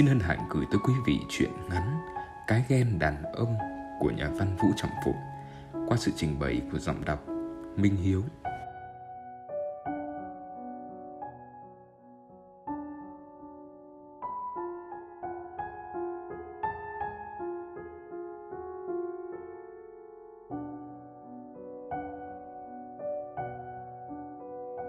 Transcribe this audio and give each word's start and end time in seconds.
xin 0.00 0.06
hân 0.06 0.20
hạnh 0.20 0.48
gửi 0.50 0.64
tới 0.70 0.80
quý 0.84 0.94
vị 1.06 1.20
chuyện 1.28 1.50
ngắn 1.70 2.00
Cái 2.46 2.64
ghen 2.68 2.98
đàn 2.98 3.22
ông 3.22 3.56
của 4.00 4.10
nhà 4.10 4.28
văn 4.38 4.56
Vũ 4.56 4.68
Trọng 4.76 4.90
phụ 5.04 5.14
qua 5.88 5.96
sự 5.96 6.12
trình 6.16 6.38
bày 6.38 6.62
của 6.72 6.78
giọng 6.78 7.04
đọc 7.04 7.28
Minh 7.76 7.96
Hiếu. 7.96 8.22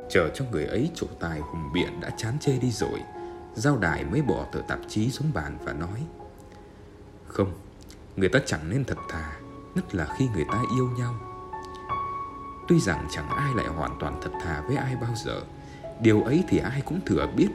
Chờ 0.09 0.29
cho 0.33 0.45
người 0.51 0.65
ấy 0.65 0.91
chỗ 0.95 1.07
tài 1.19 1.39
hùng 1.39 1.71
biện 1.73 1.99
đã 2.01 2.09
chán 2.17 2.33
chê 2.39 2.57
đi 2.61 2.71
rồi 2.71 2.99
Giao 3.55 3.77
Đại 3.77 4.05
mới 4.05 4.21
bỏ 4.21 4.45
tờ 4.51 4.61
tạp 4.67 4.79
chí 4.87 5.11
xuống 5.11 5.31
bàn 5.33 5.57
và 5.63 5.73
nói 5.73 6.05
Không, 7.27 7.53
người 8.15 8.29
ta 8.29 8.39
chẳng 8.45 8.69
nên 8.69 8.85
thật 8.85 8.97
thà 9.09 9.39
Nhất 9.75 9.95
là 9.95 10.07
khi 10.17 10.27
người 10.27 10.45
ta 10.51 10.63
yêu 10.75 10.89
nhau. 10.97 11.15
Tuy 12.67 12.79
rằng 12.79 13.07
chẳng 13.11 13.29
ai 13.29 13.55
lại 13.55 13.67
hoàn 13.67 13.97
toàn 13.99 14.19
thật 14.21 14.31
thà 14.43 14.61
với 14.67 14.75
ai 14.75 14.95
bao 14.95 15.11
giờ 15.15 15.41
Điều 16.01 16.23
ấy 16.23 16.43
thì 16.47 16.57
ai 16.57 16.81
cũng 16.81 16.99
thừa 17.05 17.27
biết. 17.35 17.49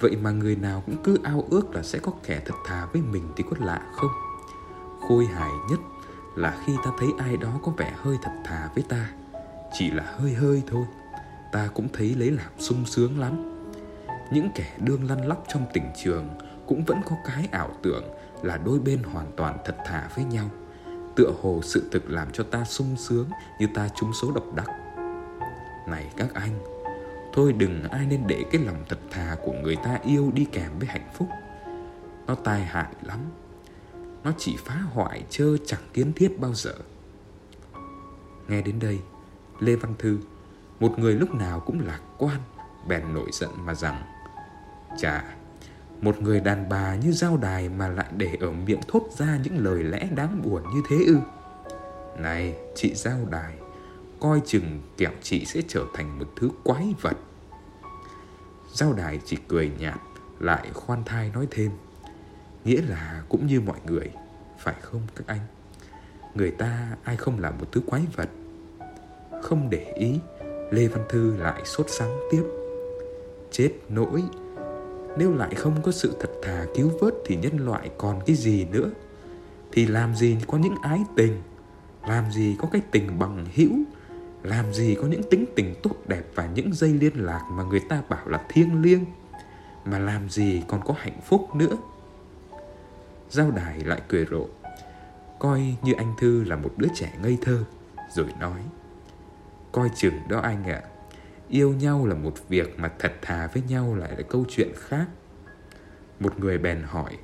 Vậy 0.00 0.16
mà 0.16 0.30
người 0.30 0.56
nào 0.56 0.82
cũng 0.86 0.96
cứ 1.04 1.18
ao 1.22 1.44
ước 1.50 1.74
là 1.74 1.82
sẽ 1.82 1.98
có 1.98 2.12
kẻ 2.24 2.42
thật 2.46 2.54
thà 2.66 2.86
với 2.92 3.02
mình 3.02 3.28
thì 3.36 3.44
có 3.50 3.56
lạ 3.66 3.82
không? 3.92 4.10
Khôi 5.08 5.26
hài 5.26 5.50
nhất 5.70 5.80
là 6.34 6.58
khi 6.64 6.76
ta 6.84 6.90
thấy 6.98 7.08
ai 7.18 7.36
đó 7.36 7.60
có 7.62 7.72
vẻ 7.76 7.92
hơi 7.96 8.16
thật 8.22 8.32
thà 8.44 8.70
với 8.74 8.84
ta. 8.88 9.10
Chỉ 9.72 9.90
là 9.90 10.04
hơi 10.18 10.34
hơi 10.34 10.62
thôi 10.66 10.86
Ta 11.52 11.68
cũng 11.74 11.88
thấy 11.92 12.14
lấy 12.14 12.30
làm 12.30 12.50
sung 12.58 12.86
sướng 12.86 13.20
lắm 13.20 13.57
những 14.32 14.50
kẻ 14.54 14.76
đương 14.78 15.08
lăn 15.08 15.28
lóc 15.28 15.44
trong 15.48 15.66
tình 15.72 15.90
trường 15.96 16.28
cũng 16.66 16.84
vẫn 16.84 17.00
có 17.04 17.16
cái 17.26 17.48
ảo 17.52 17.70
tưởng 17.82 18.04
là 18.42 18.56
đôi 18.56 18.78
bên 18.78 19.02
hoàn 19.02 19.32
toàn 19.36 19.58
thật 19.64 19.76
thà 19.86 20.08
với 20.16 20.24
nhau. 20.24 20.50
Tựa 21.16 21.32
hồ 21.42 21.60
sự 21.62 21.88
thực 21.92 22.10
làm 22.10 22.28
cho 22.32 22.44
ta 22.44 22.64
sung 22.64 22.96
sướng 22.96 23.28
như 23.60 23.66
ta 23.74 23.88
trúng 23.88 24.12
số 24.12 24.32
độc 24.32 24.54
đắc. 24.54 24.70
Này 25.88 26.10
các 26.16 26.34
anh, 26.34 26.58
thôi 27.32 27.52
đừng 27.52 27.82
ai 27.90 28.06
nên 28.06 28.26
để 28.26 28.44
cái 28.52 28.62
lòng 28.64 28.84
thật 28.88 28.98
thà 29.10 29.36
của 29.44 29.52
người 29.52 29.76
ta 29.76 29.98
yêu 30.04 30.30
đi 30.34 30.44
kèm 30.44 30.78
với 30.78 30.88
hạnh 30.88 31.10
phúc. 31.14 31.28
Nó 32.26 32.34
tai 32.34 32.60
hại 32.60 32.92
lắm. 33.02 33.18
Nó 34.24 34.32
chỉ 34.38 34.56
phá 34.64 34.74
hoại 34.74 35.24
chơ 35.30 35.56
chẳng 35.66 35.82
kiến 35.92 36.12
thiết 36.12 36.40
bao 36.40 36.54
giờ. 36.54 36.74
Nghe 38.48 38.62
đến 38.62 38.78
đây, 38.78 38.98
lê 39.60 39.76
văn 39.76 39.94
thư, 39.98 40.18
một 40.80 40.98
người 40.98 41.14
lúc 41.14 41.34
nào 41.34 41.60
cũng 41.60 41.80
lạc 41.86 42.00
quan, 42.18 42.40
bèn 42.88 43.14
nổi 43.14 43.30
giận 43.32 43.50
mà 43.64 43.74
rằng 43.74 44.02
Chà, 44.96 45.24
một 46.00 46.22
người 46.22 46.40
đàn 46.40 46.68
bà 46.68 46.94
như 46.94 47.12
giao 47.12 47.36
đài 47.36 47.68
mà 47.68 47.88
lại 47.88 48.06
để 48.16 48.36
ở 48.40 48.50
miệng 48.50 48.80
thốt 48.88 49.02
ra 49.16 49.38
những 49.44 49.64
lời 49.64 49.82
lẽ 49.82 50.08
đáng 50.16 50.42
buồn 50.42 50.62
như 50.74 50.82
thế 50.88 50.96
ư? 51.06 51.16
Này, 52.18 52.56
chị 52.74 52.94
giao 52.94 53.18
đài, 53.30 53.54
coi 54.20 54.40
chừng 54.46 54.80
kẹo 54.96 55.10
chị 55.22 55.44
sẽ 55.44 55.60
trở 55.68 55.84
thành 55.94 56.18
một 56.18 56.26
thứ 56.36 56.50
quái 56.64 56.94
vật. 57.00 57.16
Giao 58.74 58.92
đài 58.92 59.20
chỉ 59.24 59.36
cười 59.48 59.70
nhạt, 59.78 59.98
lại 60.40 60.70
khoan 60.74 61.04
thai 61.04 61.30
nói 61.34 61.46
thêm. 61.50 61.70
Nghĩa 62.64 62.82
là 62.82 63.22
cũng 63.28 63.46
như 63.46 63.60
mọi 63.60 63.78
người, 63.86 64.10
phải 64.58 64.74
không 64.80 65.02
các 65.16 65.26
anh? 65.26 65.40
Người 66.34 66.50
ta 66.50 66.96
ai 67.04 67.16
không 67.16 67.40
là 67.40 67.50
một 67.50 67.72
thứ 67.72 67.80
quái 67.86 68.02
vật? 68.16 68.28
Không 69.42 69.70
để 69.70 69.92
ý, 69.96 70.18
Lê 70.70 70.88
Văn 70.88 71.04
Thư 71.08 71.36
lại 71.36 71.62
sốt 71.64 71.86
sắng 71.90 72.18
tiếp. 72.30 72.42
Chết 73.50 73.72
nỗi, 73.88 74.22
nếu 75.16 75.34
lại 75.34 75.54
không 75.54 75.82
có 75.82 75.92
sự 75.92 76.16
thật 76.20 76.30
thà 76.42 76.66
cứu 76.74 76.90
vớt 77.00 77.14
thì 77.26 77.36
nhân 77.36 77.66
loại 77.66 77.90
còn 77.98 78.20
cái 78.26 78.36
gì 78.36 78.64
nữa? 78.64 78.90
Thì 79.72 79.86
làm 79.86 80.16
gì 80.16 80.38
có 80.46 80.58
những 80.58 80.74
ái 80.82 81.00
tình? 81.16 81.42
Làm 82.08 82.32
gì 82.32 82.56
có 82.58 82.68
cái 82.72 82.82
tình 82.90 83.18
bằng 83.18 83.46
hữu? 83.54 83.72
Làm 84.42 84.72
gì 84.72 84.94
có 84.94 85.06
những 85.06 85.22
tính 85.30 85.44
tình 85.56 85.74
tốt 85.82 85.94
đẹp 86.06 86.22
và 86.34 86.46
những 86.46 86.74
dây 86.74 86.90
liên 86.90 87.24
lạc 87.24 87.42
mà 87.52 87.62
người 87.62 87.80
ta 87.88 88.02
bảo 88.08 88.28
là 88.28 88.44
thiêng 88.48 88.82
liêng? 88.82 89.04
Mà 89.84 89.98
làm 89.98 90.30
gì 90.30 90.62
còn 90.68 90.80
có 90.84 90.94
hạnh 90.98 91.20
phúc 91.26 91.54
nữa? 91.54 91.76
Giao 93.30 93.50
đài 93.50 93.80
lại 93.80 94.02
cười 94.08 94.26
rộ. 94.30 94.46
Coi 95.38 95.76
như 95.82 95.92
anh 95.92 96.14
thư 96.20 96.44
là 96.44 96.56
một 96.56 96.70
đứa 96.76 96.88
trẻ 96.94 97.12
ngây 97.22 97.38
thơ 97.42 97.64
rồi 98.14 98.26
nói. 98.40 98.60
Coi 99.72 99.90
chừng 99.96 100.14
đó 100.28 100.40
anh 100.40 100.64
ạ. 100.64 100.82
à, 100.84 100.97
yêu 101.48 101.72
nhau 101.72 102.06
là 102.06 102.14
một 102.14 102.34
việc 102.48 102.78
mà 102.78 102.92
thật 102.98 103.12
thà 103.22 103.46
với 103.46 103.62
nhau 103.68 103.94
lại 103.94 104.12
là 104.16 104.22
câu 104.28 104.44
chuyện 104.48 104.72
khác. 104.76 105.06
Một 106.20 106.40
người 106.40 106.58
bèn 106.58 106.82
hỏi, 106.82 107.18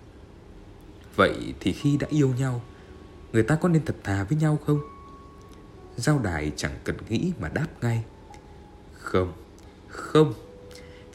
vậy 1.16 1.54
thì 1.60 1.72
khi 1.72 1.96
đã 1.96 2.06
yêu 2.10 2.32
nhau, 2.38 2.62
người 3.32 3.42
ta 3.42 3.56
có 3.56 3.68
nên 3.68 3.84
thật 3.84 3.96
thà 4.04 4.24
với 4.24 4.38
nhau 4.38 4.58
không? 4.66 4.80
Giao 5.96 6.18
đài 6.18 6.52
chẳng 6.56 6.74
cần 6.84 6.96
nghĩ 7.08 7.32
mà 7.40 7.48
đáp 7.48 7.66
ngay, 7.80 8.04
không 8.98 9.32
không, 9.88 10.34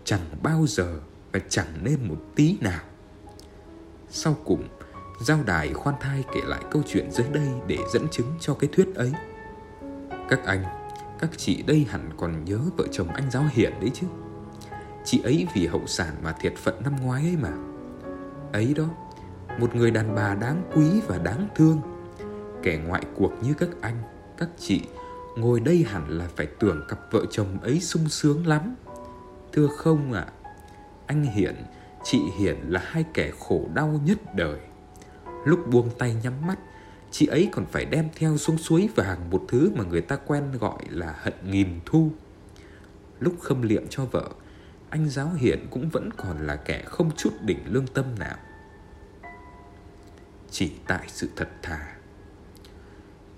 chẳng 0.04 0.22
bao 0.44 0.66
giờ 0.68 1.00
và 1.32 1.40
chẳng 1.50 1.84
nên 1.84 2.08
một 2.08 2.18
tí 2.36 2.58
nào. 2.62 2.82
Sau 4.10 4.38
cùng, 4.46 4.68
giao 5.22 5.44
đài 5.44 5.74
khoan 5.74 5.96
thai 6.02 6.24
kể 6.34 6.42
lại 6.44 6.64
câu 6.72 6.84
chuyện 6.88 7.12
dưới 7.12 7.28
đây 7.32 7.48
để 7.68 7.78
dẫn 7.94 8.08
chứng 8.12 8.34
cho 8.40 8.54
cái 8.54 8.70
thuyết 8.74 8.96
ấy. 8.96 9.12
Các 10.30 10.46
anh 10.46 10.79
các 11.20 11.30
chị 11.38 11.64
đây 11.68 11.86
hẳn 11.90 12.10
còn 12.18 12.46
nhớ 12.46 12.60
vợ 12.78 12.86
chồng 12.92 13.08
anh 13.08 13.32
giáo 13.32 13.44
hiển 13.52 13.74
đấy 13.80 13.92
chứ. 13.94 14.08
Chị 15.06 15.22
ấy 15.24 15.48
vì 15.56 15.68
hậu 15.68 15.88
sản 15.88 16.16
mà 16.24 16.32
thiệt 16.32 16.54
phận 16.58 16.84
năm 16.84 16.96
ngoái 17.02 17.24
ấy 17.24 17.38
mà. 17.42 17.52
Ấy 18.54 18.74
đó 18.74 18.86
Một 19.60 19.76
người 19.76 19.92
đàn 19.92 20.16
bà 20.16 20.36
đáng 20.36 20.64
quý 20.76 21.02
và 21.08 21.18
đáng 21.18 21.48
thương. 21.56 21.82
Kẻ 22.64 22.80
ngoại 22.88 23.04
cuộc 23.16 23.32
như 23.42 23.54
các 23.54 23.70
anh 23.82 23.96
Các 24.38 24.50
chị 24.58 24.82
Ngồi 25.36 25.60
đây 25.60 25.86
hẳn 25.90 26.10
là 26.10 26.28
phải 26.36 26.48
tưởng 26.60 26.86
cặp 26.88 27.00
vợ 27.12 27.26
chồng 27.32 27.60
ấy 27.62 27.80
sung 27.80 28.10
sướng 28.10 28.48
lắm. 28.48 28.76
Thưa 29.54 29.68
không 29.68 30.14
ạ? 30.14 30.26
À, 30.44 30.52
Anh 31.06 31.24
Hiển 31.24 31.56
Chị 32.04 32.20
Hiển 32.40 32.58
là 32.68 32.82
hai 32.84 33.06
kẻ 33.14 33.32
khổ 33.40 33.70
đau 33.74 34.00
nhất 34.06 34.36
đời. 34.36 34.60
Lúc 35.46 35.60
buông 35.72 35.90
tay 35.98 36.16
nhắm 36.24 36.34
mắt 36.48 36.60
chị 37.12 37.26
ấy 37.26 37.50
còn 37.52 37.66
phải 37.66 37.86
đem 37.86 38.10
theo 38.16 38.38
xuống 38.38 38.58
suối 38.58 38.90
vàng 38.96 39.30
một 39.30 39.46
thứ 39.48 39.72
mà 39.76 39.84
người 39.84 40.02
ta 40.02 40.16
quen 40.16 40.52
gọi 40.60 40.80
là 40.90 41.16
hận 41.18 41.34
nghìn 41.46 41.80
thu. 41.86 42.12
Lúc 43.20 43.36
khâm 43.42 43.62
liệm 43.62 43.88
cho 43.90 44.06
vợ, 44.06 44.30
anh 44.90 45.10
giáo 45.10 45.30
hiển 45.38 45.68
cũng 45.72 45.90
vẫn 45.90 46.10
còn 46.18 46.48
là 46.48 46.56
kẻ 46.56 46.84
không 46.86 47.12
chút 47.18 47.34
đỉnh 47.42 47.60
lương 47.66 47.88
tâm 47.88 48.06
nào. 48.20 48.38
Chỉ 50.52 50.72
tại 50.88 51.06
sự 51.08 51.30
thật 51.36 51.50
thà. 51.62 51.96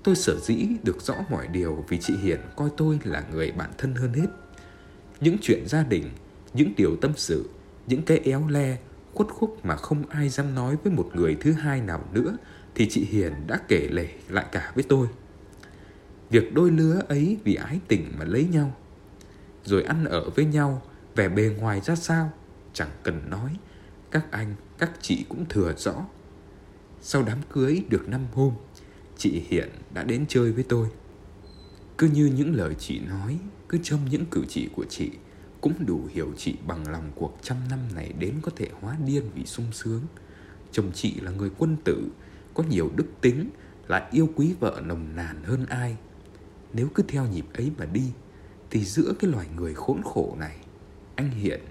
Tôi 0.04 0.16
sở 0.16 0.40
dĩ 0.40 0.68
được 0.84 1.02
rõ 1.02 1.16
mọi 1.30 1.48
điều 1.48 1.86
vì 1.88 1.98
chị 1.98 2.18
Hiển 2.18 2.40
coi 2.56 2.70
tôi 2.78 3.00
là 3.04 3.24
người 3.32 3.52
bạn 3.52 3.70
thân 3.78 3.96
hơn 3.96 4.14
hết. 4.14 4.28
Những 5.20 5.38
chuyện 5.42 5.68
gia 5.68 5.84
đình, 5.84 6.10
những 6.54 6.74
điều 6.78 6.96
tâm 6.96 7.12
sự, 7.16 7.50
những 7.88 8.02
cái 8.02 8.18
éo 8.18 8.48
le, 8.48 8.78
khuất 9.14 9.28
khúc 9.30 9.66
mà 9.66 9.76
không 9.76 10.04
ai 10.10 10.30
dám 10.30 10.56
nói 10.56 10.78
với 10.84 10.94
một 10.94 11.12
người 11.14 11.38
thứ 11.42 11.52
hai 11.52 11.82
nào 11.82 12.06
nữa 12.14 12.38
thì 12.76 12.88
chị 12.90 13.06
Hiền 13.06 13.34
đã 13.48 13.60
kể 13.68 13.88
lể 13.92 14.08
lại 14.30 14.46
cả 14.52 14.72
với 14.76 14.84
tôi. 14.84 15.08
Việc 16.30 16.54
đôi 16.54 16.72
lứa 16.72 17.02
ấy 17.08 17.38
vì 17.44 17.56
ái 17.56 17.80
tình 17.88 18.14
mà 18.20 18.26
lấy 18.26 18.48
nhau, 18.52 18.76
rồi 19.66 19.84
ăn 19.84 20.06
ở 20.06 20.30
với 20.30 20.46
nhau, 20.46 20.82
vẻ 21.16 21.30
bề 21.30 21.56
ngoài 21.60 21.82
ra 21.82 21.96
sao, 21.96 22.32
chẳng 22.74 22.90
cần 23.04 23.30
nói, 23.30 23.58
các 24.12 24.32
anh, 24.32 24.56
các 24.78 24.92
chị 25.02 25.26
cũng 25.30 25.46
thừa 25.50 25.74
rõ. 25.78 26.06
Sau 27.02 27.24
đám 27.24 27.38
cưới 27.54 27.84
được 27.90 28.10
năm 28.10 28.22
hôm, 28.34 28.54
chị 29.18 29.44
Hiền 29.48 29.70
đã 29.94 30.04
đến 30.04 30.26
chơi 30.28 30.52
với 30.52 30.64
tôi. 30.70 30.88
Cứ 31.98 32.10
như 32.14 32.26
những 32.26 32.56
lời 32.56 32.76
chị 32.80 33.00
nói, 33.00 33.40
cứ 33.70 33.78
trong 33.84 34.00
những 34.10 34.26
cử 34.26 34.46
chỉ 34.50 34.70
của 34.76 34.86
chị, 34.90 35.10
cũng 35.62 35.74
đủ 35.86 36.02
hiểu 36.14 36.34
chị 36.38 36.56
bằng 36.68 36.92
lòng 36.92 37.12
cuộc 37.16 37.38
trăm 37.42 37.58
năm 37.70 37.80
này 37.96 38.14
đến 38.20 38.36
có 38.42 38.52
thể 38.56 38.68
hóa 38.82 38.98
điên 39.06 39.24
vì 39.36 39.46
sung 39.46 39.66
sướng. 39.72 40.02
Chồng 40.72 40.92
chị 40.94 41.14
là 41.22 41.32
người 41.32 41.50
quân 41.58 41.78
tử, 41.84 42.08
có 42.54 42.64
nhiều 42.70 42.92
đức 42.96 43.08
tính, 43.22 43.50
lại 43.88 44.04
yêu 44.12 44.30
quý 44.36 44.56
vợ 44.60 44.82
nồng 44.86 45.16
nàn 45.16 45.44
hơn 45.44 45.66
ai. 45.66 45.98
Nếu 46.74 46.88
cứ 46.96 47.04
theo 47.08 47.28
nhịp 47.28 47.46
ấy 47.54 47.72
mà 47.78 47.86
đi, 47.86 48.12
thì 48.70 48.86
giữa 48.86 49.14
cái 49.20 49.32
loài 49.32 49.48
người 49.56 49.74
khốn 49.74 50.02
khổ 50.04 50.36
này, 50.40 50.58
anh 51.16 51.32
hiện 51.32 51.62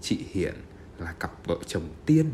chị 0.00 0.24
hiện 0.30 0.54
là 0.98 1.12
cặp 1.12 1.46
vợ 1.46 1.56
chồng 1.66 1.88
tiên. 2.06 2.32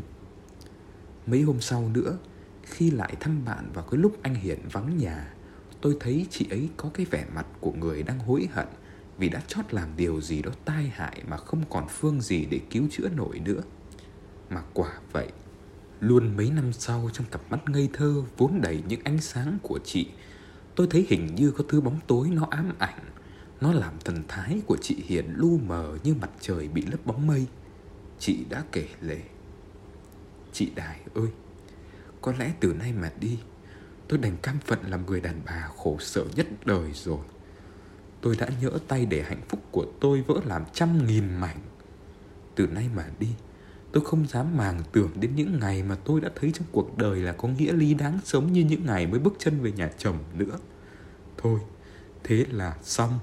Mấy 1.25 1.41
hôm 1.41 1.61
sau 1.61 1.89
nữa, 1.89 2.17
khi 2.63 2.91
lại 2.91 3.15
thăm 3.19 3.45
bạn 3.45 3.71
vào 3.73 3.85
cái 3.91 3.97
lúc 3.99 4.17
anh 4.21 4.35
hiện 4.35 4.59
vắng 4.71 4.97
nhà, 4.97 5.33
tôi 5.81 5.97
thấy 5.99 6.27
chị 6.29 6.47
ấy 6.49 6.69
có 6.77 6.89
cái 6.93 7.05
vẻ 7.05 7.25
mặt 7.35 7.45
của 7.59 7.71
người 7.71 8.03
đang 8.03 8.19
hối 8.19 8.47
hận 8.51 8.67
vì 9.17 9.29
đã 9.29 9.41
chót 9.47 9.73
làm 9.73 9.89
điều 9.97 10.21
gì 10.21 10.41
đó 10.41 10.51
tai 10.65 10.87
hại 10.87 11.23
mà 11.27 11.37
không 11.37 11.63
còn 11.69 11.87
phương 11.89 12.21
gì 12.21 12.45
để 12.45 12.59
cứu 12.69 12.83
chữa 12.91 13.09
nổi 13.09 13.39
nữa. 13.39 13.61
Mà 14.49 14.61
quả 14.73 14.99
vậy 15.11 15.27
Luôn 15.99 16.37
mấy 16.37 16.51
năm 16.51 16.73
sau 16.73 17.09
trong 17.13 17.27
cặp 17.31 17.41
mắt 17.51 17.69
ngây 17.69 17.89
thơ 17.93 18.23
vốn 18.37 18.61
đầy 18.61 18.83
những 18.87 19.01
ánh 19.03 19.21
sáng 19.21 19.57
của 19.61 19.79
chị, 19.83 20.07
Tôi 20.75 20.87
thấy 20.89 21.05
hình 21.09 21.35
như 21.35 21.51
có 21.51 21.63
thứ 21.69 21.81
bóng 21.81 21.99
tối 22.07 22.29
nó 22.29 22.47
ám 22.49 22.73
ảnh. 22.79 22.99
Nó 23.61 23.73
làm 23.73 23.93
thần 24.05 24.23
thái 24.27 24.61
của 24.65 24.77
chị 24.81 25.03
Hiền 25.05 25.33
lu 25.35 25.57
mờ 25.57 25.97
như 26.03 26.13
mặt 26.13 26.29
trời 26.39 26.67
bị 26.67 26.81
lấp 26.81 27.05
bóng 27.05 27.27
mây. 27.27 27.45
Chị 28.19 28.45
đã 28.49 28.63
kể 28.71 28.87
lể. 29.01 29.21
Chị 30.53 30.71
Đài 30.75 30.99
ơi, 31.15 31.27
Có 32.21 32.33
lẽ 32.39 32.53
từ 32.59 32.73
nay 32.73 32.93
mà 32.93 33.11
đi, 33.19 33.39
Tôi 34.07 34.19
đành 34.19 34.37
cam 34.37 34.59
phận 34.65 34.79
làm 34.87 35.05
người 35.05 35.21
đàn 35.21 35.41
bà 35.45 35.69
khổ 35.77 35.97
sở 35.99 36.25
nhất 36.35 36.47
đời 36.65 36.91
rồi. 36.93 37.25
Tôi 38.21 38.35
đã 38.39 38.47
nhỡ 38.61 38.71
tay 38.87 39.05
để 39.05 39.23
hạnh 39.23 39.41
phúc 39.49 39.59
của 39.71 39.85
tôi 39.99 40.21
vỡ 40.21 40.35
làm 40.45 40.63
trăm 40.73 41.07
nghìn 41.07 41.35
mảnh. 41.35 41.59
Từ 42.55 42.67
nay 42.67 42.89
mà 42.95 43.05
đi 43.19 43.29
Tôi 43.91 44.05
không 44.05 44.27
dám 44.27 44.57
màng 44.57 44.81
tưởng 44.91 45.11
đến 45.19 45.35
những 45.35 45.59
ngày 45.59 45.83
mà 45.83 45.95
tôi 45.95 46.21
đã 46.21 46.29
thấy 46.35 46.51
trong 46.51 46.67
cuộc 46.71 46.97
đời 46.97 47.19
là 47.19 47.31
có 47.31 47.47
nghĩa 47.47 47.73
lý 47.73 47.93
đáng 47.93 48.19
sống 48.23 48.53
như 48.53 48.65
những 48.65 48.85
ngày 48.85 49.07
mới 49.07 49.19
bước 49.19 49.33
chân 49.39 49.61
về 49.61 49.71
nhà 49.71 49.91
chồng 49.97 50.17
nữa. 50.33 50.57
Thôi, 51.37 51.59
thế 52.23 52.45
là 52.51 52.77
xong. 52.83 53.19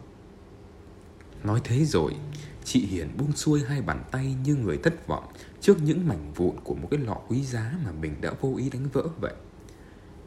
Nói 1.44 1.60
thế 1.64 1.84
rồi, 1.84 2.16
chị 2.64 2.86
Hiền 2.86 3.08
buông 3.18 3.32
xuôi 3.32 3.64
hai 3.64 3.82
bàn 3.82 4.04
tay 4.10 4.34
như 4.44 4.54
người 4.54 4.78
thất 4.78 5.06
vọng 5.06 5.24
trước 5.60 5.82
những 5.82 6.08
mảnh 6.08 6.32
vụn 6.34 6.56
của 6.64 6.74
một 6.74 6.88
cái 6.90 7.00
lọ 7.00 7.16
quý 7.28 7.42
giá 7.42 7.74
mà 7.84 7.92
mình 7.92 8.14
đã 8.20 8.32
vô 8.40 8.54
ý 8.56 8.70
đánh 8.70 8.88
vỡ 8.92 9.08
vậy. 9.20 9.34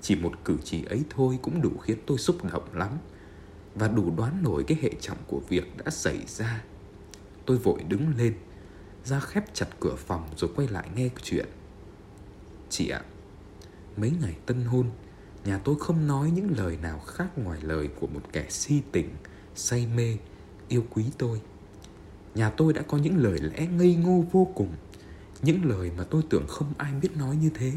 Chỉ 0.01 0.15
một 0.15 0.33
cử 0.45 0.57
chỉ 0.63 0.85
ấy 0.85 1.03
thôi 1.09 1.39
cũng 1.41 1.61
đủ 1.61 1.71
khiến 1.81 1.97
tôi 2.05 2.17
xúc 2.17 2.37
động 2.53 2.73
lắm 2.73 2.91
và 3.75 3.87
đủ 3.87 4.13
đoán 4.17 4.43
nổi 4.43 4.63
cái 4.67 4.77
hệ 4.81 4.91
trọng 5.01 5.17
của 5.27 5.41
việc 5.49 5.77
đã 5.85 5.91
xảy 5.91 6.19
ra. 6.27 6.63
Tôi 7.45 7.57
vội 7.57 7.83
đứng 7.83 8.17
lên, 8.17 8.33
ra 9.07 9.19
khép 9.19 9.45
chặt 9.53 9.67
cửa 9.79 9.95
phòng 9.95 10.29
rồi 10.35 10.51
quay 10.55 10.67
lại 10.67 10.89
nghe 10.95 11.09
chuyện. 11.23 11.45
Chị 12.69 12.89
ạ, 12.89 13.01
mấy 13.97 14.11
ngày 14.21 14.35
tân 14.45 14.65
hôn, 14.65 14.89
nhà 15.45 15.57
tôi 15.57 15.75
không 15.79 16.07
nói 16.07 16.31
những 16.31 16.51
lời 16.57 16.77
nào 16.81 16.99
khác 16.99 17.37
ngoài 17.37 17.59
lời 17.61 17.89
của 17.99 18.07
một 18.07 18.21
kẻ 18.31 18.45
si 18.49 18.81
tình, 18.91 19.09
say 19.55 19.87
mê, 19.95 20.17
yêu 20.67 20.85
quý 20.89 21.05
tôi. 21.17 21.41
Nhà 22.35 22.49
tôi 22.49 22.73
đã 22.73 22.81
có 22.81 22.97
những 22.97 23.17
lời 23.17 23.39
lẽ 23.39 23.67
ngây 23.67 23.95
ngô 23.95 24.25
vô 24.31 24.47
cùng, 24.55 24.71
những 25.41 25.65
lời 25.65 25.91
mà 25.97 26.03
tôi 26.03 26.23
tưởng 26.29 26.47
không 26.47 26.73
ai 26.77 26.93
biết 26.93 27.17
nói 27.17 27.35
như 27.35 27.49
thế. 27.53 27.73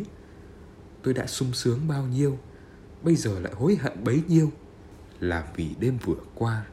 Tôi 1.03 1.15
đã 1.15 1.27
sung 1.27 1.53
sướng 1.53 1.89
bao 1.89 2.07
nhiêu, 2.07 2.39
bây 3.03 3.17
giờ 3.17 3.41
lại 3.41 3.53
hối 3.57 3.77
hận 3.77 4.05
bấy 4.05 4.23
nhiêu 4.29 4.53
là 5.21 5.53
vì 5.57 5.75
đêm 5.81 5.99
vừa 6.05 6.21
qua 6.35 6.67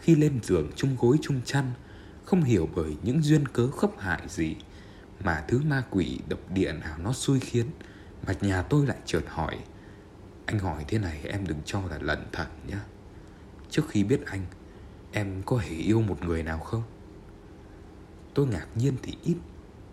khi 0.00 0.14
lên 0.14 0.40
giường 0.42 0.70
chung 0.76 0.96
gối 1.00 1.16
chung 1.22 1.40
chăn 1.44 1.72
không 2.24 2.42
hiểu 2.42 2.68
bởi 2.74 2.96
những 3.02 3.22
duyên 3.22 3.48
cớ 3.48 3.70
khốc 3.70 3.98
hại 3.98 4.22
gì 4.28 4.56
mà 5.24 5.44
thứ 5.48 5.60
ma 5.66 5.84
quỷ 5.90 6.20
độc 6.28 6.40
địa 6.50 6.72
nào 6.72 6.98
nó 6.98 7.12
xui 7.12 7.40
khiến. 7.40 7.66
Mà 8.26 8.34
nhà 8.40 8.62
tôi 8.62 8.86
lại 8.86 8.98
chợt 9.04 9.22
hỏi, 9.28 9.58
anh 10.46 10.58
hỏi 10.58 10.84
thế 10.88 10.98
này 10.98 11.20
em 11.24 11.46
đừng 11.46 11.58
cho 11.64 11.80
là 11.90 11.98
lẩn 11.98 12.26
thận 12.32 12.48
nhé 12.66 12.76
trước 13.70 13.88
khi 13.88 14.04
biết 14.04 14.26
anh, 14.26 14.46
em 15.12 15.42
có 15.46 15.56
hề 15.56 15.70
yêu 15.70 16.02
một 16.02 16.22
người 16.22 16.42
nào 16.42 16.58
không? 16.58 16.82
Tôi 18.34 18.46
ngạc 18.46 18.66
nhiên 18.74 18.96
thì 19.02 19.16
ít, 19.22 19.36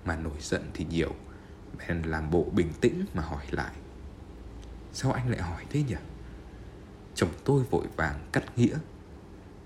mà 0.05 0.15
nổi 0.15 0.37
giận 0.39 0.71
thì 0.73 0.85
nhiều. 0.85 1.15
Bèn 1.77 2.01
làm 2.01 2.31
bộ 2.31 2.45
bình 2.53 2.73
tĩnh 2.81 3.05
mà 3.13 3.21
hỏi 3.21 3.45
lại, 3.51 3.73
sao 4.93 5.11
anh 5.11 5.29
lại 5.29 5.41
hỏi 5.41 5.65
thế 5.69 5.83
nhỉ? 5.83 5.95
Chồng 7.15 7.29
tôi 7.43 7.63
vội 7.63 7.85
vàng 7.95 8.27
cắt 8.31 8.57
nghĩa, 8.57 8.77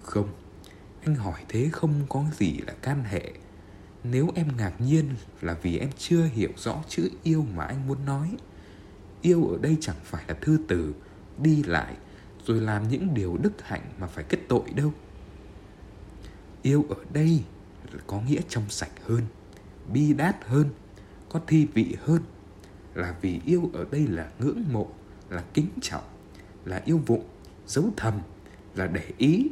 không 0.04 0.30
anh 1.06 1.16
hỏi 1.16 1.40
thế 1.50 1.70
không 1.72 1.94
có 2.10 2.26
gì 2.34 2.58
là 2.68 2.74
can 2.74 3.04
hệ. 3.04 3.32
Nếu 4.04 4.30
em 4.36 4.48
ngạc 4.58 4.82
nhiên 4.82 5.10
là 5.42 5.54
vì 5.62 5.78
em 5.78 5.90
chưa 5.98 6.24
hiểu 6.24 6.50
rõ 6.58 6.84
chữ 6.88 7.10
yêu 7.24 7.46
mà 7.56 7.66
anh 7.66 7.88
muốn 7.88 8.06
nói. 8.06 8.38
Yêu 9.22 9.48
ở 9.48 9.58
đây 9.62 9.78
chẳng 9.82 9.96
phải 10.04 10.24
là 10.28 10.34
thư 10.34 10.60
từ, 10.68 10.94
đi 11.38 11.64
lại, 11.64 11.96
rồi 12.46 12.62
làm 12.62 12.88
những 12.88 13.14
điều 13.14 13.38
đức 13.38 13.62
hạnh 13.62 13.82
mà 14.00 14.08
phải 14.08 14.24
kết 14.24 14.40
tội 14.48 14.70
đâu. 14.76 14.94
Yêu 16.62 16.86
ở 16.90 16.96
đây 17.14 17.44
là 17.92 18.00
có 18.08 18.22
nghĩa 18.22 18.42
trong 18.50 18.70
sạch 18.70 18.92
hơn, 19.06 19.22
bi 19.94 20.14
đát 20.14 20.46
hơn, 20.48 20.70
có 21.30 21.42
thi 21.48 21.68
vị 21.74 21.96
hơn. 22.04 22.22
Là 22.94 23.16
vì 23.22 23.42
yêu 23.46 23.70
ở 23.74 23.86
đây 23.92 24.08
là 24.08 24.30
ngưỡng 24.40 24.64
mộ, 24.72 24.90
là 25.30 25.44
kính 25.54 25.70
trọng, 25.82 26.04
là 26.66 26.82
yêu 26.86 26.98
vụng 27.06 27.26
giấu 27.68 27.90
thầm, 27.98 28.14
là 28.76 28.88
để 28.88 29.12
ý 29.18 29.48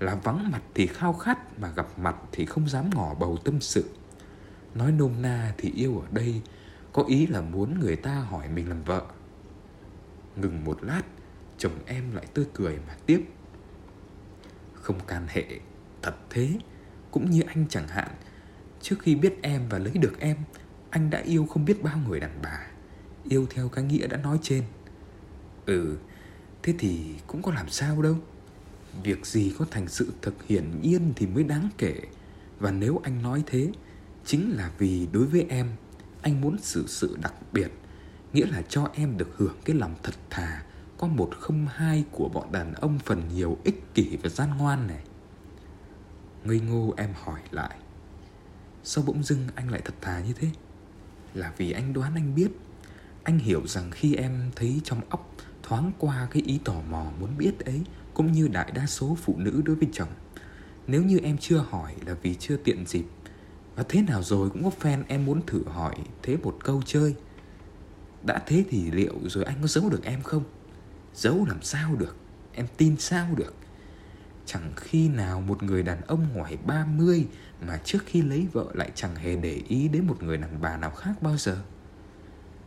là 0.00 0.14
vắng 0.14 0.50
mặt 0.50 0.62
thì 0.74 0.86
khao 0.86 1.12
khát 1.12 1.58
mà 1.60 1.70
gặp 1.70 1.98
mặt 1.98 2.16
thì 2.32 2.46
không 2.46 2.68
dám 2.68 2.90
ngỏ 2.94 3.14
bầu 3.14 3.38
tâm 3.44 3.60
sự. 3.60 3.90
Nói 4.74 4.92
nôm 4.92 5.22
na 5.22 5.54
thì 5.58 5.72
yêu 5.76 5.98
ở 5.98 6.06
đây, 6.10 6.42
có 6.92 7.04
ý 7.08 7.26
là 7.26 7.40
muốn 7.40 7.80
người 7.80 7.96
ta 7.96 8.14
hỏi 8.14 8.48
mình 8.48 8.68
làm 8.68 8.82
vợ. 8.82 9.02
Ngừng 10.36 10.64
một 10.64 10.84
lát, 10.84 11.02
chồng 11.58 11.72
em 11.86 12.14
lại 12.14 12.26
tươi 12.34 12.46
cười 12.54 12.78
mà 12.86 12.96
tiếp. 13.06 13.24
Không 14.74 15.00
can 15.06 15.26
hệ, 15.28 15.44
thật 16.02 16.14
thế, 16.30 16.58
cũng 17.10 17.30
như 17.30 17.42
anh 17.46 17.66
chẳng 17.68 17.88
hạn. 17.88 18.08
Trước 18.80 18.96
khi 19.00 19.14
biết 19.14 19.38
em 19.42 19.68
và 19.68 19.78
lấy 19.78 19.92
được 19.92 20.20
em, 20.20 20.36
anh 20.90 21.10
đã 21.10 21.18
yêu 21.18 21.46
không 21.46 21.64
biết 21.64 21.82
bao 21.82 21.98
người 22.08 22.20
đàn 22.20 22.38
bà. 22.42 22.66
Yêu 23.28 23.46
theo 23.50 23.68
cái 23.68 23.84
nghĩa 23.84 24.06
đã 24.06 24.16
nói 24.16 24.38
trên. 24.42 24.64
Ừ 25.66 25.96
thế 26.62 26.74
thì 26.78 27.14
cũng 27.26 27.42
có 27.42 27.52
làm 27.52 27.68
sao 27.68 28.02
đâu 28.02 28.16
việc 29.02 29.26
gì 29.26 29.52
có 29.58 29.66
thành 29.70 29.88
sự 29.88 30.12
thực 30.22 30.46
hiển 30.46 30.80
nhiên 30.80 31.12
thì 31.16 31.26
mới 31.26 31.44
đáng 31.44 31.68
kể. 31.78 32.00
Và 32.58 32.70
nếu 32.70 33.00
anh 33.02 33.22
nói 33.22 33.42
thế, 33.46 33.72
chính 34.24 34.56
là 34.56 34.70
vì 34.78 35.08
đối 35.12 35.26
với 35.26 35.46
em, 35.48 35.70
anh 36.22 36.40
muốn 36.40 36.58
xử 36.58 36.86
sự 36.86 37.16
đặc 37.22 37.34
biệt, 37.52 37.72
nghĩa 38.32 38.46
là 38.46 38.62
cho 38.62 38.88
em 38.94 39.18
được 39.18 39.28
hưởng 39.36 39.56
cái 39.64 39.76
lòng 39.76 39.94
thật 40.02 40.14
thà, 40.30 40.62
có 40.98 41.06
một 41.06 41.30
không 41.40 41.66
hai 41.70 42.04
của 42.10 42.28
bọn 42.28 42.52
đàn 42.52 42.74
ông 42.74 42.98
phần 42.98 43.22
nhiều 43.34 43.56
ích 43.64 43.94
kỷ 43.94 44.16
và 44.22 44.28
gian 44.28 44.50
ngoan 44.58 44.86
này. 44.86 45.04
Ngây 46.44 46.60
ngô 46.60 46.94
em 46.96 47.10
hỏi 47.22 47.40
lại, 47.50 47.76
sao 48.84 49.04
bỗng 49.04 49.22
dưng 49.22 49.48
anh 49.54 49.68
lại 49.68 49.80
thật 49.84 49.94
thà 50.00 50.20
như 50.20 50.32
thế? 50.32 50.48
Là 51.34 51.52
vì 51.56 51.72
anh 51.72 51.92
đoán 51.92 52.14
anh 52.14 52.34
biết. 52.34 52.48
Anh 53.22 53.38
hiểu 53.38 53.66
rằng 53.66 53.90
khi 53.90 54.14
em 54.14 54.50
thấy 54.56 54.80
trong 54.84 55.00
óc 55.08 55.34
thoáng 55.62 55.92
qua 55.98 56.28
cái 56.30 56.42
ý 56.42 56.60
tò 56.64 56.74
mò 56.90 57.06
muốn 57.20 57.38
biết 57.38 57.60
ấy 57.60 57.82
cũng 58.20 58.32
như 58.32 58.48
đại 58.48 58.70
đa 58.74 58.86
số 58.86 59.16
phụ 59.22 59.34
nữ 59.38 59.62
đối 59.64 59.76
với 59.76 59.88
chồng. 59.92 60.08
Nếu 60.86 61.02
như 61.02 61.18
em 61.18 61.38
chưa 61.38 61.64
hỏi 61.70 61.94
là 62.06 62.14
vì 62.22 62.34
chưa 62.34 62.56
tiện 62.56 62.86
dịp 62.86 63.04
và 63.76 63.84
thế 63.88 64.02
nào 64.02 64.22
rồi 64.22 64.50
cũng 64.50 64.64
có 64.64 64.70
fan 64.80 65.02
em 65.08 65.24
muốn 65.24 65.46
thử 65.46 65.64
hỏi 65.64 65.94
thế 66.22 66.36
một 66.36 66.56
câu 66.64 66.82
chơi. 66.86 67.14
Đã 68.22 68.42
thế 68.46 68.64
thì 68.70 68.90
liệu 68.90 69.14
rồi 69.26 69.44
anh 69.44 69.56
có 69.60 69.66
giấu 69.66 69.90
được 69.90 70.04
em 70.04 70.22
không? 70.22 70.44
Giấu 71.14 71.44
làm 71.44 71.62
sao 71.62 71.96
được? 71.96 72.16
Em 72.52 72.66
tin 72.76 72.96
sao 72.96 73.26
được? 73.36 73.54
Chẳng 74.46 74.72
khi 74.76 75.08
nào 75.08 75.40
một 75.40 75.62
người 75.62 75.82
đàn 75.82 76.00
ông 76.00 76.26
ngoài 76.34 76.56
30 76.66 77.26
mà 77.66 77.80
trước 77.84 77.98
khi 78.06 78.22
lấy 78.22 78.46
vợ 78.52 78.66
lại 78.74 78.90
chẳng 78.94 79.16
hề 79.16 79.36
để 79.36 79.62
ý 79.68 79.88
đến 79.88 80.06
một 80.06 80.22
người 80.22 80.36
đàn 80.36 80.60
bà 80.60 80.76
nào 80.76 80.90
khác 80.90 81.22
bao 81.22 81.36
giờ. 81.36 81.62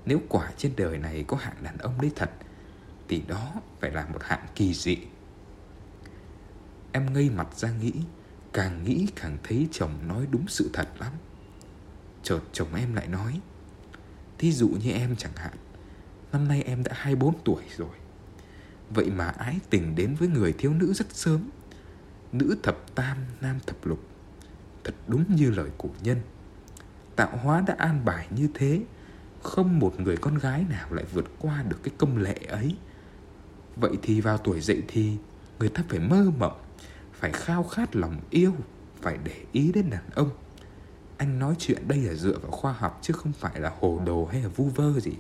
Nếu 0.06 0.20
quả 0.30 0.52
trên 0.58 0.74
đời 0.78 0.98
này 0.98 1.24
có 1.28 1.38
hạng 1.38 1.64
đàn 1.64 1.78
ông 1.78 2.02
đấy 2.02 2.12
thật, 2.16 2.32
thì 3.08 3.24
đó 3.28 3.54
phải 3.80 3.92
là 3.92 4.06
một 4.06 4.24
hạng 4.24 4.46
kỳ 4.56 4.74
dị. 4.74 4.98
Em 6.94 7.14
ngây 7.14 7.30
mặt 7.30 7.48
ra 7.56 7.72
nghĩ 7.72 7.94
Càng 8.54 8.84
nghĩ 8.84 9.08
càng 9.16 9.38
thấy 9.44 9.68
chồng 9.72 10.08
nói 10.08 10.28
đúng 10.32 10.48
sự 10.48 10.70
thật 10.74 10.88
lắm. 11.00 11.14
Chợt 12.24 12.40
chồng 12.54 12.76
em 12.76 12.94
lại 12.94 13.08
nói 13.08 13.42
Thí 14.38 14.52
dụ 14.52 14.68
như 14.68 14.92
em 14.92 15.16
chẳng 15.16 15.36
hạn 15.36 15.54
Năm 16.32 16.48
nay 16.48 16.64
em 16.64 16.84
đã 16.84 16.92
24 16.96 17.36
tuổi 17.44 17.64
rồi. 17.78 17.96
Vậy 18.90 19.12
mà 19.12 19.28
ái 19.28 19.60
tình 19.70 19.96
đến 19.96 20.16
với 20.16 20.28
người 20.28 20.54
thiếu 20.54 20.74
nữ 20.74 20.94
rất 20.94 21.08
sớm. 21.12 21.50
Nữ 22.32 22.58
thập 22.64 22.96
tam, 22.96 23.18
nam 23.42 23.60
thập 23.68 23.86
lục. 23.86 24.00
Thật 24.84 24.94
đúng 25.08 25.36
như 25.36 25.50
lời 25.50 25.70
cổ 25.78 25.90
nhân. 26.04 26.22
Tạo 27.16 27.38
hóa 27.38 27.64
đã 27.68 27.76
an 27.78 28.06
bài 28.06 28.28
như 28.30 28.50
thế 28.54 28.82
Không 29.44 29.80
một 29.80 30.00
người 30.00 30.18
con 30.18 30.38
gái 30.38 30.66
nào 30.70 30.94
lại 30.94 31.06
vượt 31.14 31.26
qua 31.40 31.64
được 31.64 31.80
cái 31.84 31.94
công 31.98 32.18
lệ 32.18 32.36
ấy. 32.48 32.76
Vậy 33.76 33.92
thì 34.02 34.22
vào 34.22 34.38
tuổi 34.38 34.62
dậy 34.62 34.84
thì 34.88 35.18
Người 35.60 35.70
ta 35.70 35.84
phải 35.90 36.00
mơ 36.00 36.32
mộng 36.38 36.62
phải 37.24 37.32
khao 37.32 37.64
khát 37.64 37.96
lòng 37.96 38.22
yêu, 38.30 38.56
phải 39.02 39.18
để 39.24 39.46
ý 39.52 39.72
đến 39.72 39.90
đàn 39.90 40.10
ông 40.16 40.30
anh 41.18 41.40
nói 41.40 41.56
chuyện 41.60 41.88
đây 41.88 41.98
là 41.98 42.14
dựa 42.14 42.40
vào 42.40 42.52
khoa 42.52 42.74
học 42.74 43.00
chứ 43.02 43.14
không 43.14 43.34
phải 43.34 43.60
là 43.60 43.72
hồ 43.80 44.02
đồ 44.06 44.26
hay 44.26 44.42
là 44.42 44.48
vu 44.48 44.66
vơ 44.66 45.00
gì 45.00 45.12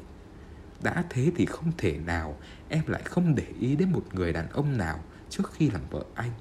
đã 0.81 1.03
thế 1.09 1.31
thì 1.35 1.45
không 1.45 1.71
thể 1.77 1.97
nào 1.97 2.37
em 2.69 2.83
lại 2.87 3.01
không 3.05 3.35
để 3.35 3.47
ý 3.59 3.75
đến 3.75 3.91
một 3.91 4.03
người 4.13 4.33
đàn 4.33 4.49
ông 4.49 4.77
nào 4.77 4.99
trước 5.29 5.51
khi 5.53 5.69
làm 5.69 5.81
vợ 5.89 6.05
anh 6.15 6.31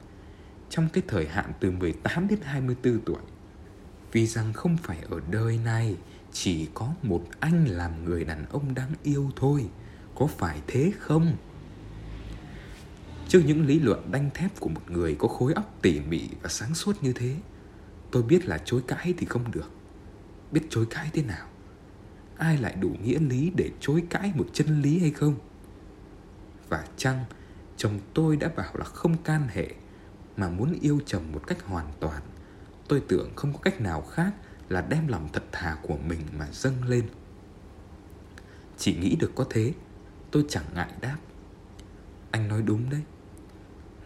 trong 0.71 0.89
cái 0.93 1.03
thời 1.09 1.27
hạn 1.27 1.53
từ 1.61 1.71
18 1.71 2.29
đến 2.29 2.39
24 2.43 3.01
tuổi. 3.01 3.23
Vì 4.13 4.27
rằng 4.27 4.53
không 4.53 4.77
phải 4.77 4.99
ở 5.11 5.21
đời 5.31 5.59
này 5.65 5.97
chỉ 6.33 6.69
có 6.75 6.95
một 7.03 7.25
anh 7.41 7.67
làm 7.69 8.05
người 8.05 8.25
đàn 8.25 8.47
ông 8.51 8.75
đáng 8.75 8.91
yêu 9.03 9.31
thôi. 9.37 9.69
Có 10.15 10.27
phải 10.27 10.61
thế 10.67 10.93
không? 10.99 11.37
Trước 13.33 13.43
những 13.47 13.67
lý 13.67 13.79
luận 13.79 14.11
đanh 14.11 14.31
thép 14.35 14.61
của 14.61 14.69
một 14.69 14.91
người 14.91 15.15
có 15.19 15.29
khối 15.29 15.53
óc 15.53 15.79
tỉ 15.83 16.01
mỉ 16.01 16.29
và 16.43 16.49
sáng 16.49 16.75
suốt 16.75 17.03
như 17.03 17.13
thế, 17.13 17.37
tôi 18.11 18.23
biết 18.23 18.45
là 18.45 18.59
chối 18.65 18.83
cãi 18.87 19.15
thì 19.19 19.27
không 19.27 19.51
được. 19.51 19.71
Biết 20.51 20.61
chối 20.71 20.87
cãi 20.91 21.11
thế 21.13 21.23
nào? 21.23 21.49
Ai 22.37 22.59
lại 22.59 22.77
đủ 22.81 22.89
nghĩa 23.03 23.19
lý 23.19 23.53
để 23.57 23.71
chối 23.81 24.03
cãi 24.11 24.33
một 24.35 24.47
chân 24.53 24.83
lý 24.83 24.99
hay 24.99 25.11
không? 25.11 25.35
Và 26.69 26.85
chăng 26.97 27.25
chồng 27.77 28.01
tôi 28.15 28.37
đã 28.37 28.49
bảo 28.57 28.77
là 28.77 28.85
không 28.85 29.23
can 29.23 29.49
hệ 29.53 29.69
mà 30.37 30.49
muốn 30.49 30.79
yêu 30.81 31.01
chồng 31.07 31.33
một 31.33 31.47
cách 31.47 31.63
hoàn 31.63 31.93
toàn. 32.01 32.23
Tôi 32.89 33.03
tưởng 33.09 33.33
không 33.37 33.53
có 33.53 33.59
cách 33.59 33.81
nào 33.81 34.03
khác 34.03 34.33
là 34.69 34.81
đem 34.81 35.09
lòng 35.09 35.29
thật 35.33 35.45
thà 35.53 35.77
của 35.83 35.97
mình 36.09 36.21
mà 36.39 36.47
dâng 36.53 36.85
lên. 36.85 37.09
Chỉ 38.79 38.97
nghĩ 38.97 39.17
được 39.17 39.33
có 39.35 39.45
thế 39.51 39.73
Tôi 40.31 40.45
chẳng 40.49 40.65
ngại 40.75 40.93
đáp 41.01 41.17
Anh 42.31 42.49
nói 42.49 42.63
đúng 42.63 42.91
đấy 42.91 43.03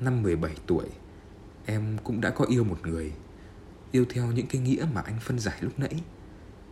Năm 0.00 0.22
17 0.22 0.54
tuổi 0.66 0.86
Em 1.66 1.96
cũng 2.04 2.20
đã 2.20 2.30
có 2.30 2.44
yêu 2.44 2.64
một 2.64 2.78
người 2.82 3.12
Yêu 3.92 4.04
theo 4.08 4.32
những 4.32 4.46
cái 4.46 4.62
nghĩa 4.62 4.86
mà 4.94 5.00
anh 5.00 5.20
phân 5.20 5.38
giải 5.38 5.58
lúc 5.60 5.78
nãy. 5.78 6.02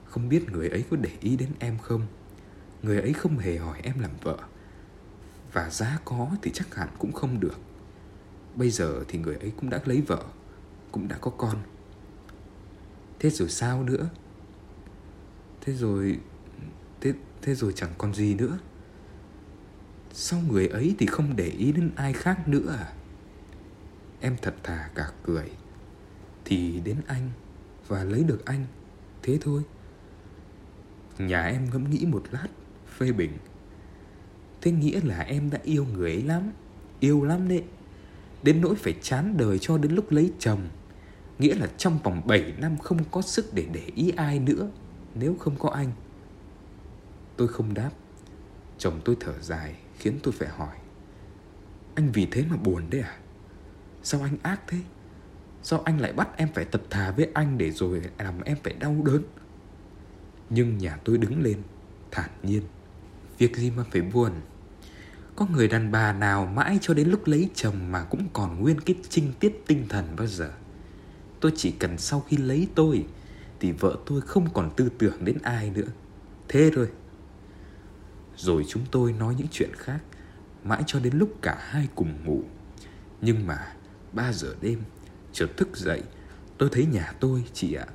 Không 0.04 0.28
biết 0.28 0.50
người 0.52 0.68
ấy 0.68 0.84
có 0.90 0.96
để 0.96 1.10
ý 1.20 1.36
đến 1.36 1.48
em 1.58 1.78
không? 1.78 2.06
Người 2.82 3.00
ấy 3.00 3.12
không 3.12 3.38
hề 3.38 3.58
hỏi 3.58 3.80
em 3.82 3.98
làm 3.98 4.10
vợ. 4.22 4.38
Và 5.52 5.70
giá 5.70 5.98
có 6.04 6.30
thì 6.42 6.50
chắc 6.54 6.74
hẳn 6.74 6.88
cũng 6.98 7.12
không 7.12 7.40
được. 7.40 7.58
Bây 8.56 8.70
giờ 8.70 9.04
thì 9.08 9.18
người 9.18 9.36
ấy 9.36 9.52
cũng 9.56 9.70
đã 9.70 9.80
lấy 9.84 10.00
vợ 10.00 10.24
Cũng 10.92 11.08
đã 11.08 11.18
có 11.20 11.30
con. 11.30 11.56
Thế 13.18 13.30
rồi 13.30 13.48
sao 13.48 13.82
nữa? 13.82 14.08
Thế 15.60 15.72
rồi 15.72 16.18
Thế, 17.00 17.12
thế 17.42 17.54
rồi 17.54 17.72
chẳng 17.76 17.90
còn 17.98 18.14
gì 18.14 18.34
nữa. 18.34 18.58
Sao 20.12 20.40
người 20.48 20.68
ấy 20.68 20.94
thì 20.98 21.06
không 21.06 21.36
để 21.36 21.46
ý 21.46 21.72
đến 21.72 21.90
ai 21.96 22.12
khác 22.12 22.48
nữa 22.48 22.76
à? 22.78 22.92
Em 24.24 24.36
thật 24.42 24.54
thà 24.62 24.90
cả 24.94 25.10
cười. 25.22 25.50
Thì 26.44 26.80
đến 26.84 26.96
anh 27.06 27.30
Và 27.88 28.04
lấy 28.04 28.24
được 28.24 28.44
anh, 28.44 28.66
Thế 29.22 29.38
thôi. 29.40 29.62
Nhà 31.18 31.42
em 31.42 31.70
ngẫm 31.70 31.90
nghĩ 31.90 32.06
một 32.06 32.24
lát, 32.30 32.46
Phê 32.96 33.12
bình. 33.12 33.32
Thế 34.60 34.72
nghĩa 34.72 35.00
là 35.04 35.18
em 35.18 35.50
đã 35.50 35.58
yêu 35.62 35.86
người 35.92 36.12
ấy 36.12 36.22
lắm, 36.22 36.52
Yêu 37.00 37.24
lắm 37.24 37.48
đấy. 37.48 37.64
Đến 38.42 38.60
nỗi 38.60 38.74
phải 38.74 38.94
chán 39.02 39.36
đời 39.36 39.58
cho 39.58 39.78
đến 39.78 39.92
lúc 39.92 40.12
lấy 40.12 40.32
chồng. 40.38 40.68
Nghĩa 41.38 41.54
là 41.54 41.66
trong 41.76 41.98
vòng 41.98 42.22
7 42.26 42.54
năm 42.58 42.78
không 42.78 43.04
có 43.10 43.22
sức 43.22 43.54
để 43.54 43.66
để 43.72 43.90
ý 43.94 44.10
ai 44.16 44.38
nữa, 44.38 44.70
Nếu 45.14 45.36
không 45.40 45.56
có 45.58 45.70
anh. 45.70 45.92
Tôi 47.36 47.48
không 47.48 47.74
đáp. 47.74 47.90
Chồng 48.78 49.00
tôi 49.04 49.16
thở 49.20 49.42
dài, 49.42 49.74
khiến 49.98 50.18
tôi 50.22 50.32
phải 50.32 50.48
hỏi. 50.48 50.76
Anh 51.94 52.12
vì 52.12 52.26
thế 52.30 52.44
mà 52.50 52.56
buồn 52.56 52.90
đấy 52.90 53.00
à? 53.00 53.18
Sao 54.04 54.22
anh 54.22 54.36
ác 54.42 54.60
thế? 54.66 54.78
Sao 55.62 55.82
anh 55.84 56.00
lại 56.00 56.12
bắt 56.12 56.28
em 56.36 56.48
phải 56.54 56.64
thật 56.64 56.82
thà 56.90 57.10
với 57.10 57.28
anh 57.34 57.58
Để 57.58 57.70
rồi 57.70 58.02
làm 58.18 58.40
em 58.40 58.56
phải 58.62 58.72
đau 58.72 58.96
đớn? 59.04 59.22
Nhưng 60.50 60.78
nhà 60.78 60.98
tôi 61.04 61.18
đứng 61.18 61.42
lên, 61.42 61.62
Thản 62.10 62.30
nhiên. 62.42 62.62
Việc 63.38 63.56
gì 63.56 63.70
mà 63.70 63.84
phải 63.90 64.02
buồn? 64.02 64.30
Có 65.36 65.46
người 65.46 65.68
đàn 65.68 65.92
bà 65.92 66.12
nào 66.12 66.46
mãi 66.46 66.78
cho 66.80 66.94
đến 66.94 67.08
lúc 67.08 67.26
lấy 67.26 67.50
chồng 67.54 67.92
Mà 67.92 68.04
cũng 68.04 68.28
còn 68.32 68.60
nguyên 68.60 68.80
cái 68.80 68.96
trinh 69.08 69.32
tiết 69.40 69.62
tinh 69.66 69.86
thần 69.88 70.16
bao 70.16 70.26
giờ? 70.26 70.52
Tôi 71.40 71.52
chỉ 71.56 71.70
cần 71.70 71.98
sau 71.98 72.20
khi 72.20 72.36
lấy 72.36 72.68
tôi 72.74 73.06
Thì 73.60 73.72
vợ 73.72 73.98
tôi 74.06 74.20
không 74.20 74.52
còn 74.54 74.70
tư 74.76 74.90
tưởng 74.98 75.24
đến 75.24 75.38
ai 75.42 75.70
nữa. 75.70 75.88
Thế 76.48 76.70
rồi 76.70 76.88
Rồi 78.36 78.64
chúng 78.68 78.82
tôi 78.90 79.12
nói 79.12 79.34
những 79.38 79.48
chuyện 79.50 79.70
khác, 79.76 80.00
Mãi 80.64 80.82
cho 80.86 81.00
đến 81.00 81.18
lúc 81.18 81.42
cả 81.42 81.56
hai 81.60 81.88
cùng 81.94 82.24
ngủ. 82.24 82.42
Nhưng 83.20 83.46
mà 83.46 83.74
3 84.14 84.32
giờ 84.32 84.54
đêm, 84.60 84.82
Chợt 85.32 85.56
thức 85.56 85.76
dậy. 85.76 86.02
Tôi 86.58 86.68
thấy 86.72 86.86
nhà 86.86 87.12
tôi, 87.20 87.44
chị 87.52 87.74
ạ. 87.74 87.86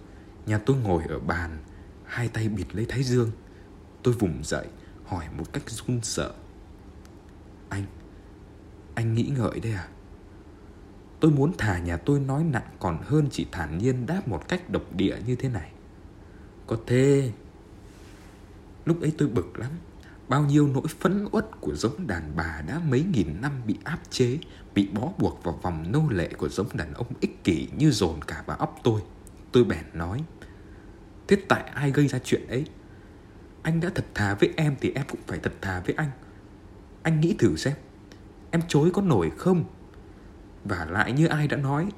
Nhà 0.45 0.57
tôi 0.57 0.77
ngồi 0.77 1.03
ở 1.09 1.19
bàn, 1.19 1.57
Hai 2.05 2.27
tay 2.27 2.49
bịt 2.49 2.75
lấy 2.75 2.85
thái 2.85 3.03
dương. 3.03 3.31
Tôi 4.03 4.13
vùng 4.13 4.43
dậy, 4.43 4.67
hỏi 5.05 5.25
một 5.38 5.53
cách 5.53 5.69
run 5.69 5.99
sợ. 6.03 6.33
Anh 7.69 7.83
Anh 8.95 9.13
nghĩ 9.13 9.31
ngợi 9.38 9.59
đây 9.59 9.73
à? 9.73 9.88
Tôi 11.19 11.31
muốn 11.31 11.51
thả 11.57 11.79
nhà 11.79 11.97
tôi 11.97 12.19
nói 12.19 12.43
nặng 12.43 12.75
còn 12.79 13.01
hơn 13.03 13.27
chỉ 13.31 13.47
thản 13.51 13.77
nhiên 13.77 14.05
đáp 14.05 14.27
một 14.27 14.47
cách 14.47 14.69
độc 14.69 14.95
địa 14.95 15.17
như 15.25 15.35
thế 15.35 15.49
này. 15.49 15.71
Có 16.67 16.77
thế. 16.88 17.31
Lúc 18.85 19.01
ấy 19.01 19.13
tôi 19.17 19.27
bực 19.27 19.59
lắm. 19.59 19.71
Bao 20.29 20.45
nhiêu 20.45 20.67
nỗi 20.67 20.88
phẫn 21.00 21.27
uất 21.31 21.45
của 21.62 21.75
giống 21.75 22.07
đàn 22.07 22.31
bà 22.36 22.62
đã 22.67 22.81
mấy 22.89 23.03
nghìn 23.13 23.41
năm 23.41 23.51
bị 23.65 23.77
áp 23.83 24.00
chế, 24.09 24.38
Bị 24.74 24.89
bó 24.93 25.12
buộc 25.17 25.43
vào 25.43 25.59
vòng 25.62 25.91
nô 25.91 26.09
lệ 26.09 26.29
của 26.38 26.50
giống 26.50 26.67
đàn 26.74 26.93
ông 26.93 27.07
ích 27.19 27.43
kỷ 27.43 27.67
như 27.77 27.91
dồn 27.91 28.21
cả 28.27 28.43
vào 28.45 28.57
óc 28.57 28.79
tôi. 28.83 29.01
Tôi 29.51 29.63
bèn 29.63 29.86
nói, 29.93 30.24
Thế 31.27 31.38
tại 31.48 31.63
ai 31.63 31.91
gây 31.91 32.07
ra 32.07 32.19
chuyện 32.24 32.48
ấy? 32.48 32.65
Anh 33.62 33.79
đã 33.79 33.89
thật 33.95 34.05
thà 34.13 34.33
với 34.33 34.53
em 34.57 34.75
thì 34.81 34.91
em 34.95 35.05
cũng 35.09 35.19
phải 35.27 35.39
thật 35.39 35.53
thà 35.62 35.79
với 35.79 35.95
anh. 35.95 36.09
Anh 37.03 37.21
nghĩ 37.21 37.36
thử 37.39 37.55
xem, 37.55 37.74
Em 38.51 38.62
chối 38.67 38.91
có 38.93 39.01
nổi 39.01 39.31
không? 39.38 39.63
Và 40.63 40.86
lại 40.86 41.12
như 41.12 41.27
ai 41.27 41.48
đã 41.48 41.57
nói, 41.57 41.89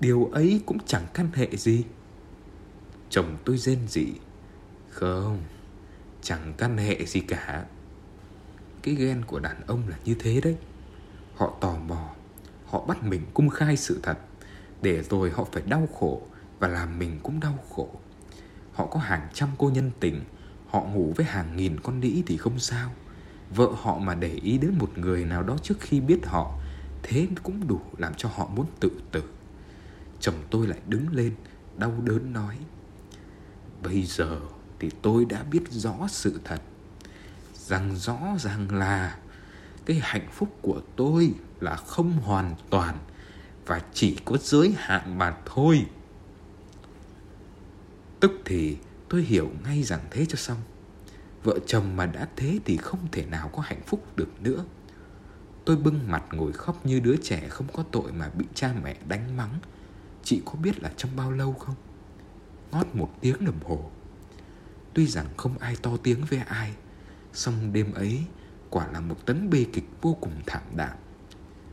Điều 0.00 0.24
ấy 0.24 0.62
cũng 0.66 0.78
chẳng 0.86 1.06
căn 1.14 1.28
hệ 1.34 1.48
gì. 1.56 1.84
Chồng 3.10 3.36
tôi 3.44 3.58
rên 3.58 3.78
rỉ, 3.88 4.06
Không 4.90 5.38
Chẳng 6.28 6.52
căn 6.58 6.76
hệ 6.76 7.06
gì 7.06 7.20
cả. 7.20 7.64
Cái 8.82 8.94
ghen 8.94 9.22
của 9.26 9.38
đàn 9.38 9.66
ông 9.66 9.88
là 9.88 9.96
như 10.04 10.14
thế 10.18 10.40
đấy. 10.40 10.56
Họ 11.34 11.56
tò 11.60 11.76
mò, 11.86 12.10
Họ 12.66 12.84
bắt 12.84 13.04
mình 13.04 13.22
cung 13.34 13.48
khai 13.50 13.76
sự 13.76 14.00
thật, 14.02 14.18
Để 14.82 15.02
rồi 15.02 15.30
họ 15.30 15.44
phải 15.52 15.62
đau 15.66 15.88
khổ 15.94 16.22
Và 16.58 16.68
làm 16.68 16.98
mình 16.98 17.20
cũng 17.22 17.40
đau 17.40 17.58
khổ. 17.70 17.90
Họ 18.72 18.86
có 18.86 19.00
hàng 19.00 19.28
trăm 19.34 19.48
cô 19.58 19.70
nhân 19.70 19.90
tình, 20.00 20.24
Họ 20.66 20.82
ngủ 20.82 21.12
với 21.16 21.26
hàng 21.26 21.56
nghìn 21.56 21.80
con 21.80 22.00
đĩ 22.00 22.22
thì 22.26 22.36
không 22.36 22.58
sao. 22.58 22.90
Vợ 23.50 23.68
họ 23.76 23.98
mà 23.98 24.14
để 24.14 24.32
ý 24.42 24.58
đến 24.58 24.74
một 24.78 24.98
người 24.98 25.24
nào 25.24 25.42
đó 25.42 25.56
trước 25.62 25.80
khi 25.80 26.00
biết 26.00 26.26
họ, 26.26 26.58
Thế 27.02 27.28
cũng 27.42 27.68
đủ 27.68 27.80
làm 27.98 28.14
cho 28.14 28.28
họ 28.28 28.46
muốn 28.46 28.66
tự 28.80 28.90
tử. 29.12 29.22
Chồng 30.20 30.36
tôi 30.50 30.66
lại 30.66 30.78
đứng 30.86 31.06
lên, 31.12 31.34
Đau 31.76 31.92
đớn 32.04 32.32
nói, 32.32 32.58
Bây 33.82 34.02
giờ 34.02 34.40
thì 34.80 34.90
tôi 35.02 35.24
đã 35.24 35.42
biết 35.42 35.62
rõ 35.70 35.94
sự 36.08 36.40
thật, 36.44 36.60
rằng 37.54 37.96
rõ 37.96 38.18
ràng 38.38 38.74
là 38.74 39.18
cái 39.86 40.00
hạnh 40.02 40.28
phúc 40.32 40.48
của 40.62 40.80
tôi 40.96 41.34
là 41.60 41.76
không 41.76 42.12
hoàn 42.12 42.54
toàn 42.70 42.98
và 43.66 43.82
chỉ 43.94 44.18
có 44.24 44.36
giới 44.40 44.74
hạn 44.78 45.18
mà 45.18 45.36
thôi. 45.46 45.86
Tức 48.20 48.32
thì 48.44 48.76
tôi 49.08 49.22
hiểu 49.22 49.50
ngay 49.64 49.82
rằng 49.82 50.00
thế 50.10 50.26
cho 50.26 50.36
xong. 50.36 50.58
Vợ 51.42 51.58
chồng 51.66 51.96
mà 51.96 52.06
đã 52.06 52.28
thế 52.36 52.58
thì 52.64 52.76
không 52.76 52.98
thể 53.12 53.24
nào 53.24 53.48
có 53.48 53.62
hạnh 53.62 53.80
phúc 53.86 54.16
được 54.16 54.42
nữa. 54.42 54.64
Tôi 55.64 55.76
bưng 55.76 56.10
mặt 56.10 56.24
ngồi 56.32 56.52
khóc 56.52 56.86
như 56.86 57.00
đứa 57.00 57.16
trẻ 57.16 57.48
không 57.48 57.66
có 57.72 57.84
tội 57.90 58.12
mà 58.12 58.28
bị 58.28 58.44
cha 58.54 58.74
mẹ 58.82 58.96
đánh 59.08 59.36
mắng. 59.36 59.58
Chị 60.24 60.42
có 60.44 60.52
biết 60.52 60.82
là 60.82 60.92
trong 60.96 61.16
bao 61.16 61.30
lâu 61.30 61.52
không? 61.52 61.74
Ngót 62.70 62.86
một 62.94 63.10
tiếng 63.20 63.44
đồng 63.44 63.60
hồ. 63.64 63.90
Tuy 64.98 65.06
rằng 65.06 65.26
không 65.36 65.58
ai 65.58 65.76
to 65.82 65.96
tiếng 66.02 66.24
với 66.24 66.38
ai, 66.38 66.72
Song 67.32 67.72
đêm 67.72 67.92
ấy 67.92 68.24
Quả 68.70 68.86
là 68.92 69.00
một 69.00 69.26
tấn 69.26 69.50
bê 69.50 69.66
kịch 69.72 69.84
vô 70.02 70.16
cùng 70.20 70.32
thảm 70.46 70.62
đạm. 70.76 70.96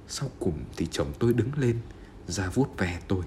Sau 0.08 0.30
cùng 0.40 0.64
thì 0.78 0.88
chồng 0.92 1.14
tôi 1.20 1.34
đứng 1.34 1.50
lên, 1.58 1.80
Ra 2.28 2.50
vuốt 2.50 2.78
ve 2.78 3.00
tôi. 3.08 3.24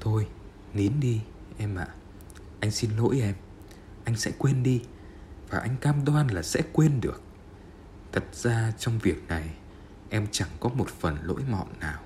Thôi, 0.00 0.26
nín 0.74 0.92
đi, 1.00 1.20
em 1.56 1.76
ạ. 1.76 1.88
À. 1.88 1.94
Anh 2.60 2.70
xin 2.70 2.90
lỗi 2.96 3.20
em. 3.20 3.34
Anh 4.04 4.16
sẽ 4.16 4.32
quên 4.38 4.62
đi, 4.62 4.82
Và 5.48 5.58
anh 5.58 5.76
cam 5.80 6.04
đoan 6.04 6.28
là 6.28 6.42
sẽ 6.42 6.62
quên 6.72 7.00
được. 7.00 7.22
Thật 8.12 8.24
ra 8.32 8.72
trong 8.78 8.98
việc 8.98 9.28
này, 9.28 9.50
Em 10.10 10.26
chẳng 10.30 10.50
có 10.60 10.68
một 10.68 10.88
phần 10.88 11.16
lỗi 11.22 11.42
mọn 11.50 11.68
nào. 11.80 12.02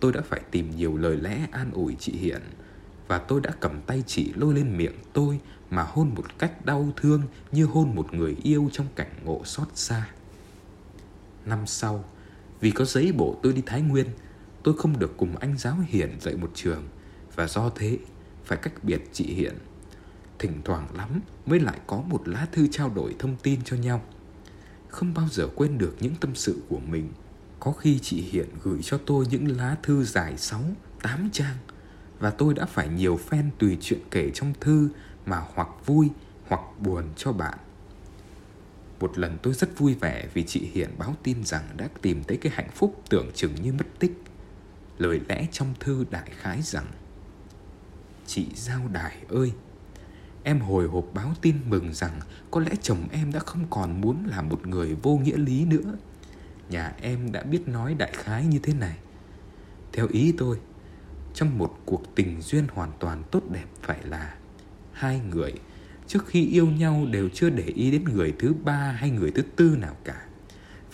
Tôi 0.00 0.12
đã 0.12 0.20
phải 0.20 0.40
tìm 0.50 0.76
nhiều 0.76 0.96
lời 0.96 1.16
lẽ 1.16 1.46
an 1.52 1.70
ủi 1.70 1.96
chị 1.98 2.12
Hiện 2.12 2.42
và 3.08 3.18
tôi 3.18 3.40
đã 3.40 3.50
cầm 3.60 3.80
tay 3.86 4.02
chị 4.06 4.32
lôi 4.36 4.54
lên 4.54 4.76
miệng 4.76 4.94
tôi 5.12 5.40
mà 5.70 5.82
hôn 5.82 6.14
một 6.14 6.38
cách 6.38 6.64
đau 6.64 6.92
thương 6.96 7.22
như 7.52 7.64
hôn 7.64 7.94
một 7.94 8.14
người 8.14 8.36
yêu 8.42 8.70
trong 8.72 8.86
cảnh 8.96 9.12
ngộ 9.24 9.40
xót 9.44 9.68
xa. 9.74 10.08
Năm 11.44 11.66
sau, 11.66 12.04
vì 12.60 12.70
có 12.70 12.84
giấy 12.84 13.12
bộ 13.12 13.36
tôi 13.42 13.52
đi 13.52 13.62
Thái 13.66 13.82
Nguyên, 13.82 14.06
tôi 14.62 14.74
không 14.78 14.98
được 14.98 15.14
cùng 15.16 15.36
anh 15.36 15.58
giáo 15.58 15.76
Hiển 15.88 16.20
dạy 16.20 16.36
một 16.36 16.50
trường 16.54 16.88
và 17.34 17.46
do 17.46 17.70
thế 17.74 17.98
phải 18.44 18.58
cách 18.58 18.84
biệt 18.84 19.02
chị 19.12 19.24
Hiển. 19.24 19.54
Thỉnh 20.38 20.60
thoảng 20.64 20.86
lắm 20.96 21.20
mới 21.46 21.60
lại 21.60 21.78
có 21.86 21.96
một 21.96 22.28
lá 22.28 22.46
thư 22.52 22.66
trao 22.66 22.90
đổi 22.90 23.14
thông 23.18 23.36
tin 23.36 23.60
cho 23.64 23.76
nhau. 23.76 24.02
Không 24.88 25.14
bao 25.14 25.28
giờ 25.30 25.48
quên 25.54 25.78
được 25.78 25.96
những 26.00 26.14
tâm 26.20 26.34
sự 26.34 26.62
của 26.68 26.78
mình. 26.78 27.08
Có 27.60 27.72
khi 27.72 27.98
chị 27.98 28.20
Hiển 28.20 28.48
gửi 28.62 28.82
cho 28.82 28.98
tôi 29.06 29.26
những 29.30 29.56
lá 29.56 29.76
thư 29.82 30.04
dài 30.04 30.36
6, 30.36 30.60
8 31.02 31.28
trang– 31.32 31.56
và 32.18 32.30
tôi 32.30 32.54
đã 32.54 32.66
phải 32.66 32.88
nhiều 32.88 33.16
phen 33.16 33.50
tùy 33.58 33.78
chuyện 33.80 34.00
kể 34.10 34.30
trong 34.34 34.52
thư 34.60 34.88
mà 35.26 35.42
hoặc 35.54 35.68
vui 35.86 36.10
hoặc 36.48 36.60
buồn 36.80 37.04
cho 37.16 37.32
bạn. 37.32 37.58
Một 39.00 39.18
lần 39.18 39.38
tôi 39.42 39.54
rất 39.54 39.78
vui 39.78 39.94
vẻ 39.94 40.28
vì 40.34 40.42
chị 40.42 40.70
Hiền 40.72 40.90
báo 40.98 41.14
tin 41.22 41.44
rằng 41.44 41.64
đã 41.76 41.88
tìm 42.02 42.24
thấy 42.24 42.36
cái 42.36 42.52
hạnh 42.56 42.70
phúc 42.74 43.02
tưởng 43.08 43.30
chừng 43.34 43.54
như 43.62 43.72
mất 43.72 43.86
tích. 43.98 44.22
Lời 44.98 45.20
lẽ 45.28 45.46
trong 45.52 45.74
thư 45.80 46.04
đại 46.10 46.30
khái 46.36 46.62
rằng 46.62 46.86
Chị 48.26 48.46
Giao 48.54 48.88
Đài 48.92 49.16
ơi, 49.28 49.52
em 50.42 50.60
hồi 50.60 50.88
hộp 50.88 51.04
báo 51.14 51.34
tin 51.42 51.56
mừng 51.66 51.94
rằng 51.94 52.20
có 52.50 52.60
lẽ 52.60 52.70
chồng 52.82 53.08
em 53.12 53.32
đã 53.32 53.40
không 53.40 53.66
còn 53.70 54.00
muốn 54.00 54.24
là 54.26 54.42
một 54.42 54.66
người 54.66 54.96
vô 55.02 55.16
nghĩa 55.16 55.36
lý 55.36 55.64
nữa. 55.64 55.96
Nhà 56.70 56.92
em 57.00 57.32
đã 57.32 57.42
biết 57.42 57.68
nói 57.68 57.94
đại 57.94 58.12
khái 58.14 58.46
như 58.46 58.58
thế 58.58 58.74
này. 58.74 58.96
Theo 59.92 60.06
ý 60.10 60.34
tôi, 60.38 60.58
trong 61.36 61.58
một 61.58 61.78
cuộc 61.84 62.14
tình 62.14 62.40
duyên 62.40 62.66
hoàn 62.72 62.92
toàn 62.98 63.22
tốt 63.30 63.42
đẹp 63.50 63.64
phải 63.82 63.98
là 64.04 64.34
hai 64.92 65.20
người. 65.30 65.52
Trước 66.06 66.26
khi 66.26 66.46
yêu 66.46 66.66
nhau 66.66 67.06
đều 67.10 67.28
chưa 67.28 67.50
để 67.50 67.64
ý 67.64 67.90
đến 67.90 68.04
người 68.04 68.34
thứ 68.38 68.54
ba 68.64 68.96
hay 68.98 69.10
người 69.10 69.30
thứ 69.30 69.42
tư 69.42 69.76
nào 69.80 69.96
cả. 70.04 70.26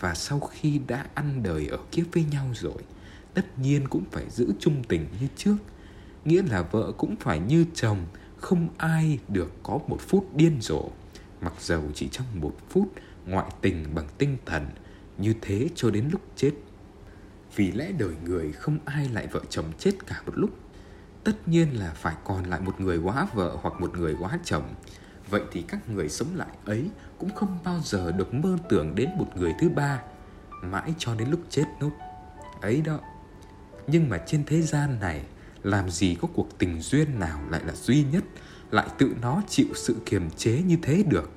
Và 0.01 0.15
sau 0.15 0.41
khi 0.41 0.81
đã 0.87 1.07
ăn 1.15 1.43
đời 1.43 1.67
ở 1.67 1.79
kiếp 1.91 2.07
với 2.13 2.25
nhau 2.25 2.47
rồi, 2.55 2.83
tất 3.35 3.59
nhiên 3.59 3.89
cũng 3.89 4.05
phải 4.11 4.31
giữ 4.31 4.53
chung 4.59 4.83
tình 4.89 5.07
như 5.21 5.27
trước. 5.37 5.57
Nghĩa 6.25 6.43
là 6.51 6.63
vợ 6.63 6.93
cũng 6.99 7.17
phải 7.17 7.39
như 7.39 7.67
chồng, 7.75 8.07
không 8.37 8.69
ai 8.79 9.19
được 9.29 9.53
có 9.63 9.79
một 9.89 10.01
phút 10.01 10.37
điên 10.37 10.57
rồ. 10.61 10.91
Mặc 11.41 11.55
dầu 11.61 11.83
chỉ 11.95 12.09
trong 12.09 12.27
một 12.41 12.57
phút, 12.69 12.93
ngoại 13.27 13.51
tình 13.61 13.85
bằng 13.95 14.09
tinh 14.19 14.37
thần, 14.47 14.67
như 15.19 15.35
thế 15.41 15.69
cho 15.75 15.91
đến 15.91 16.09
lúc 16.13 16.21
chết 16.37 16.53
vì 17.57 17.73
lẽ 17.73 17.93
đời 17.93 18.15
người 18.25 18.53
không 18.53 18.79
ai 18.85 19.09
lại 19.09 19.27
vợ 19.27 19.41
chồng 19.51 19.73
chết 19.79 19.93
cả 20.07 20.23
một 20.27 20.33
lúc. 20.37 20.51
Tất 21.25 21.49
nhiên 21.49 21.79
là 21.79 21.93
phải 21.95 22.15
còn 22.25 22.45
lại 22.45 22.61
một 22.61 22.81
người 22.81 22.99
quá 22.99 23.27
vợ 23.35 23.57
hoặc 23.63 23.81
một 23.81 23.99
người 23.99 24.17
quá 24.21 24.39
chồng. 24.45 24.75
Vậy 25.31 25.43
thì 25.53 25.63
các 25.63 25.89
người 25.89 26.09
sống 26.09 26.29
lại 26.35 26.49
ấy 26.65 26.91
cũng 27.19 27.35
không 27.35 27.59
bao 27.65 27.81
giờ 27.85 28.13
được 28.13 28.35
mơ 28.35 28.57
tưởng 28.69 28.95
đến 28.95 29.11
một 29.17 29.37
người 29.37 29.55
thứ 29.61 29.69
ba, 29.69 30.03
mãi 30.63 30.95
cho 30.99 31.15
đến 31.15 31.31
lúc 31.31 31.41
chết 31.51 31.65
nốt. 31.81 31.91
Ấy 32.61 32.81
đó. 32.81 32.99
Nhưng 33.87 34.09
mà 34.09 34.19
trên 34.27 34.45
thế 34.45 34.63
gian 34.63 35.01
này, 35.01 35.25
làm 35.63 35.91
gì 35.91 36.17
có 36.21 36.29
cuộc 36.35 36.59
tình 36.59 36.81
duyên 36.81 37.19
nào 37.19 37.41
lại 37.51 37.61
là 37.67 37.75
duy 37.75 38.05
nhất, 38.13 38.25
lại 38.71 38.87
tự 38.99 39.15
nó 39.23 39.43
chịu 39.49 39.67
sự 39.75 39.97
kiềm 40.07 40.31
chế 40.31 40.63
như 40.63 40.77
thế 40.83 41.03
được? 41.09 41.31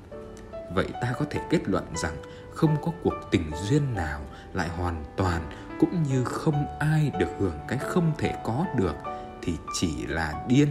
Vậy 0.73 0.87
ta 1.01 1.13
có 1.19 1.25
thể 1.29 1.41
kết 1.49 1.69
luận 1.69 1.83
rằng 1.95 2.17
không 2.53 2.75
có 2.81 2.91
cuộc 3.03 3.13
tình 3.31 3.51
duyên 3.69 3.93
nào 3.93 4.21
lại 4.53 4.69
hoàn 4.69 5.05
toàn 5.17 5.41
cũng 5.79 6.03
như 6.03 6.23
không 6.23 6.65
ai 6.79 7.11
được 7.19 7.29
hưởng 7.39 7.59
cái 7.67 7.77
không 7.77 8.11
thể 8.17 8.35
có 8.43 8.65
được 8.77 8.95
thì 9.41 9.53
chỉ 9.79 10.05
là 10.07 10.45
điên. 10.47 10.67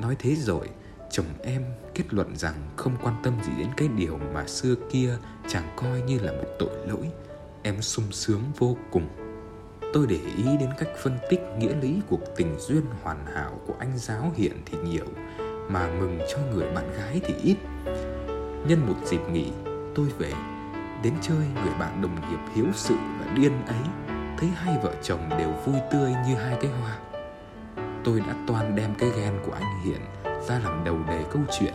Nói 0.00 0.16
thế 0.18 0.34
rồi, 0.34 0.70
chồng 1.10 1.26
em 1.42 1.64
kết 1.94 2.04
luận 2.14 2.36
rằng 2.36 2.54
không 2.76 2.96
quan 3.02 3.14
tâm 3.22 3.34
gì 3.42 3.52
đến 3.58 3.68
cái 3.76 3.88
điều 3.88 4.18
mà 4.34 4.46
xưa 4.46 4.74
kia 4.90 5.16
chàng 5.48 5.72
coi 5.76 6.00
như 6.00 6.18
là 6.18 6.32
một 6.32 6.48
tội 6.58 6.86
lỗi. 6.86 7.10
Em 7.62 7.82
sung 7.82 8.12
sướng 8.12 8.42
vô 8.58 8.76
cùng. 8.90 9.08
Tôi 9.92 10.06
để 10.06 10.18
ý 10.36 10.44
đến 10.60 10.70
cách 10.78 10.88
phân 11.02 11.18
tích 11.30 11.40
nghĩa 11.58 11.74
lý 11.74 12.00
cuộc 12.08 12.20
tình 12.36 12.56
duyên 12.58 12.82
hoàn 13.02 13.26
hảo 13.26 13.60
của 13.66 13.74
anh 13.78 13.92
giáo 13.98 14.32
hiện 14.36 14.52
thì 14.66 14.78
nhiều, 14.78 15.06
mà 15.68 15.88
mừng 15.98 16.18
cho 16.28 16.38
người 16.54 16.74
bạn 16.74 16.92
gái 16.92 17.20
thì 17.24 17.34
ít. 17.42 17.56
Nhân 18.68 18.86
một 18.86 18.96
dịp 19.04 19.20
nghỉ, 19.32 19.50
tôi 19.94 20.06
về 20.18 20.32
đến 21.02 21.14
chơi, 21.20 21.46
người 21.64 21.74
bạn 21.78 22.02
đồng 22.02 22.14
nghiệp 22.14 22.52
hiếu 22.54 22.66
sự 22.72 22.94
và 23.20 23.26
điên 23.34 23.52
ấy 23.66 23.78
thấy 24.38 24.48
hai 24.54 24.78
vợ 24.82 24.94
chồng 25.02 25.28
đều 25.38 25.50
vui 25.50 25.76
tươi 25.92 26.14
như 26.26 26.34
hai 26.34 26.56
cái 26.62 26.70
hoa. 26.70 26.98
Tôi 28.04 28.20
đã 28.20 28.34
toan 28.46 28.76
đem 28.76 28.94
cái 28.94 29.10
ghen 29.16 29.32
của 29.46 29.52
anh 29.52 29.84
hiển 29.84 30.00
ra 30.48 30.58
làm 30.58 30.84
đầu 30.84 30.96
đề 31.08 31.24
câu 31.30 31.42
chuyện, 31.58 31.74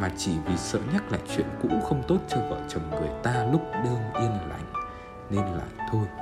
mà 0.00 0.10
chỉ 0.16 0.32
vì 0.46 0.56
sợ 0.56 0.78
nhắc 0.92 1.12
lại 1.12 1.20
chuyện 1.36 1.46
cũ 1.62 1.68
không 1.88 2.02
tốt 2.08 2.18
cho 2.28 2.36
vợ 2.50 2.60
chồng 2.68 2.90
người 2.90 3.10
ta 3.22 3.44
lúc 3.52 3.62
đương 3.84 4.00
yên 4.14 4.30
lành, 4.48 4.72
nên 5.30 5.44
lại 5.44 5.88
thôi. 5.92 6.21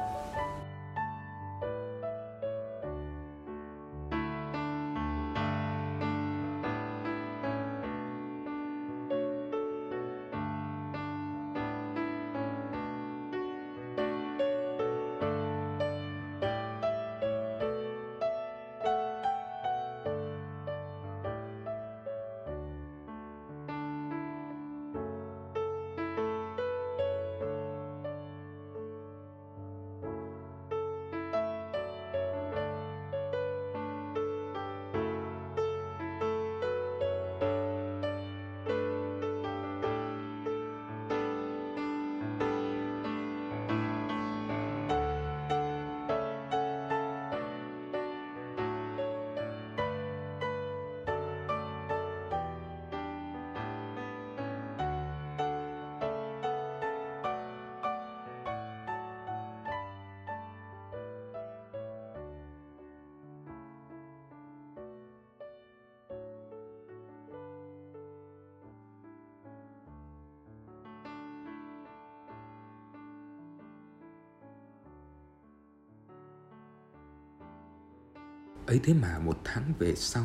Ấy 78.71 78.81
thế 78.83 78.95
mà 78.95 79.19
một 79.19 79.41
tháng 79.45 79.73
về 79.79 79.95
sau, 79.95 80.25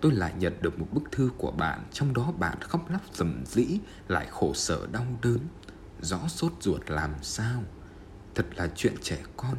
tôi 0.00 0.12
lại 0.12 0.32
nhận 0.38 0.52
được 0.60 0.78
một 0.78 0.86
bức 0.92 1.02
thư 1.12 1.30
của 1.38 1.50
bạn, 1.50 1.84
trong 1.92 2.14
đó 2.14 2.32
bạn 2.38 2.58
khóc 2.60 2.90
lóc 2.90 3.02
rầm 3.14 3.44
rĩ, 3.46 3.78
lại 4.08 4.26
khổ 4.30 4.54
sở 4.54 4.86
đau 4.92 5.06
đớn. 5.22 5.38
Rõ 6.00 6.28
sốt 6.28 6.52
ruột 6.60 6.90
làm 6.90 7.10
sao? 7.22 7.62
Thật 8.34 8.46
là 8.56 8.68
chuyện 8.76 8.94
trẻ 9.02 9.18
con. 9.36 9.56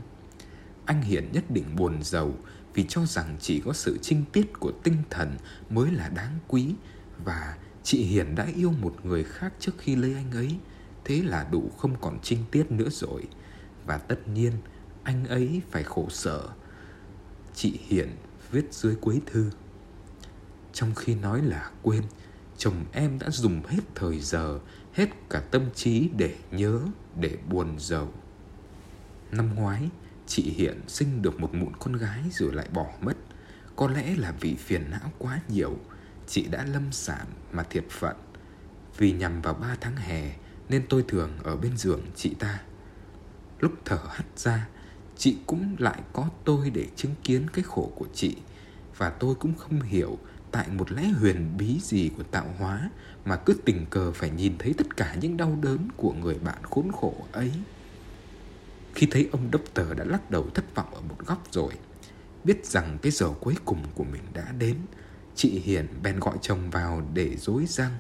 Anh 0.86 1.02
hiển 1.02 1.32
nhất 1.32 1.44
định 1.52 1.76
buồn 1.76 2.04
giàu 2.04 2.34
vì 2.74 2.86
cho 2.90 3.06
rằng 3.06 3.38
chỉ 3.40 3.62
có 3.66 3.74
sự 3.74 3.98
trinh 4.02 4.26
tiết 4.34 4.60
của 4.60 4.72
tinh 4.84 4.98
thần 5.10 5.38
mới 5.70 5.92
là 5.92 6.10
đáng 6.10 6.40
quý, 6.48 6.76
và 7.26 7.58
chị 7.84 8.04
hiển 8.04 8.36
đã 8.36 8.48
yêu 8.56 8.72
một 8.82 8.96
người 9.04 9.24
khác 9.24 9.54
trước 9.60 9.72
khi 9.78 9.96
lấy 9.96 10.14
anh 10.14 10.32
ấy. 10.32 10.60
Thế 11.06 11.22
là 11.22 11.48
đủ 11.52 11.72
không 11.78 12.02
còn 12.02 12.20
trinh 12.24 12.40
tiết 12.52 12.72
nữa 12.72 12.90
rồi. 12.92 13.24
Và 13.86 13.98
tất 13.98 14.28
nhiên, 14.28 14.54
anh 15.04 15.26
ấy 15.26 15.62
phải 15.72 15.84
khổ 15.84 16.08
sở 16.10 16.50
chị 17.56 17.80
Hiển 17.88 18.16
viết 18.52 18.74
dưới 18.74 18.96
cuối 18.96 19.22
thư. 19.26 19.52
Trong 20.74 20.96
khi 20.96 21.16
nói 21.16 21.42
là 21.42 21.72
quên, 21.82 22.04
chồng 22.58 22.86
em 22.92 23.20
đã 23.20 23.30
dùng 23.30 23.62
hết 23.68 23.82
thời 23.96 24.20
giờ, 24.20 24.60
hết 24.94 25.10
cả 25.30 25.40
tâm 25.52 25.72
trí 25.76 26.10
để 26.18 26.36
nhớ, 26.52 26.80
để 27.20 27.38
buồn 27.50 27.80
giàu. 27.80 28.14
Năm 29.32 29.56
ngoái, 29.56 29.90
chị 30.28 30.44
hiện 30.44 30.82
sinh 30.88 31.22
được 31.22 31.40
một 31.40 31.54
mụn 31.54 31.74
con 31.80 31.94
gái 31.94 32.24
rồi 32.32 32.54
lại 32.54 32.68
bỏ 32.74 32.88
mất. 33.02 33.18
Có 33.76 33.88
lẽ 33.88 34.16
là 34.16 34.32
vì 34.40 34.56
phiền 34.56 34.92
não 34.92 35.12
quá 35.18 35.40
nhiều, 35.48 35.78
chị 36.28 36.48
đã 36.48 36.66
lâm 36.66 36.92
sản 36.92 37.28
mà 37.52 37.64
thiệt 37.64 37.86
phận. 37.90 38.16
Vì 38.98 39.12
nhằm 39.12 39.42
vào 39.42 39.54
ba 39.54 39.76
tháng 39.82 39.96
hè 39.96 40.36
nên 40.70 40.86
tôi 40.90 41.04
thường 41.08 41.32
ở 41.44 41.56
bên 41.56 41.78
giường 41.78 42.02
chị 42.16 42.36
ta. 42.40 42.62
Lúc 43.60 43.72
thở 43.86 44.00
hắt 44.10 44.26
ra, 44.36 44.68
chị 45.20 45.38
cũng 45.46 45.76
lại 45.80 46.02
có 46.14 46.30
tôi 46.46 46.70
để 46.70 46.88
chứng 46.96 47.16
kiến 47.24 47.48
cái 47.54 47.64
khổ 47.64 47.92
của 47.96 48.08
chị. 48.14 48.36
Và 48.98 49.10
tôi 49.10 49.36
cũng 49.36 49.54
không 49.56 49.82
hiểu 49.82 50.18
tại 50.52 50.68
một 50.70 50.92
lẽ 50.92 51.04
huyền 51.08 51.58
bí 51.58 51.80
gì 51.82 52.10
của 52.18 52.24
tạo 52.24 52.56
hóa 52.58 52.90
mà 53.26 53.36
cứ 53.36 53.54
tình 53.66 53.86
cờ 53.90 54.12
phải 54.12 54.30
nhìn 54.30 54.54
thấy 54.60 54.74
tất 54.78 54.98
cả 54.98 55.16
những 55.22 55.38
đau 55.38 55.58
đớn 55.62 55.88
của 55.98 56.14
người 56.14 56.36
bạn 56.40 56.58
khốn 56.64 56.92
khổ 56.92 57.14
ấy. 57.32 57.52
Khi 58.96 59.08
thấy 59.12 59.30
ông 59.32 59.52
đốc 59.52 59.62
tờ 59.74 59.94
đã 59.94 60.04
lắc 60.04 60.32
đầu 60.32 60.50
thất 60.50 60.76
vọng 60.76 60.94
ở 60.94 61.02
một 61.02 61.26
góc 61.26 61.48
rồi 61.52 61.74
biết 62.44 62.66
rằng 62.66 62.98
cái 63.02 63.12
giờ 63.12 63.30
cuối 63.40 63.56
cùng 63.66 63.84
của 63.96 64.04
mình 64.04 64.22
đã 64.34 64.52
đến 64.60 64.76
chị 65.36 65.50
hiền 65.50 65.88
bèn 66.04 66.20
gọi 66.20 66.38
chồng 66.42 66.70
vào 66.70 67.04
để 67.14 67.36
dối 67.38 67.66
răng. 67.68 67.98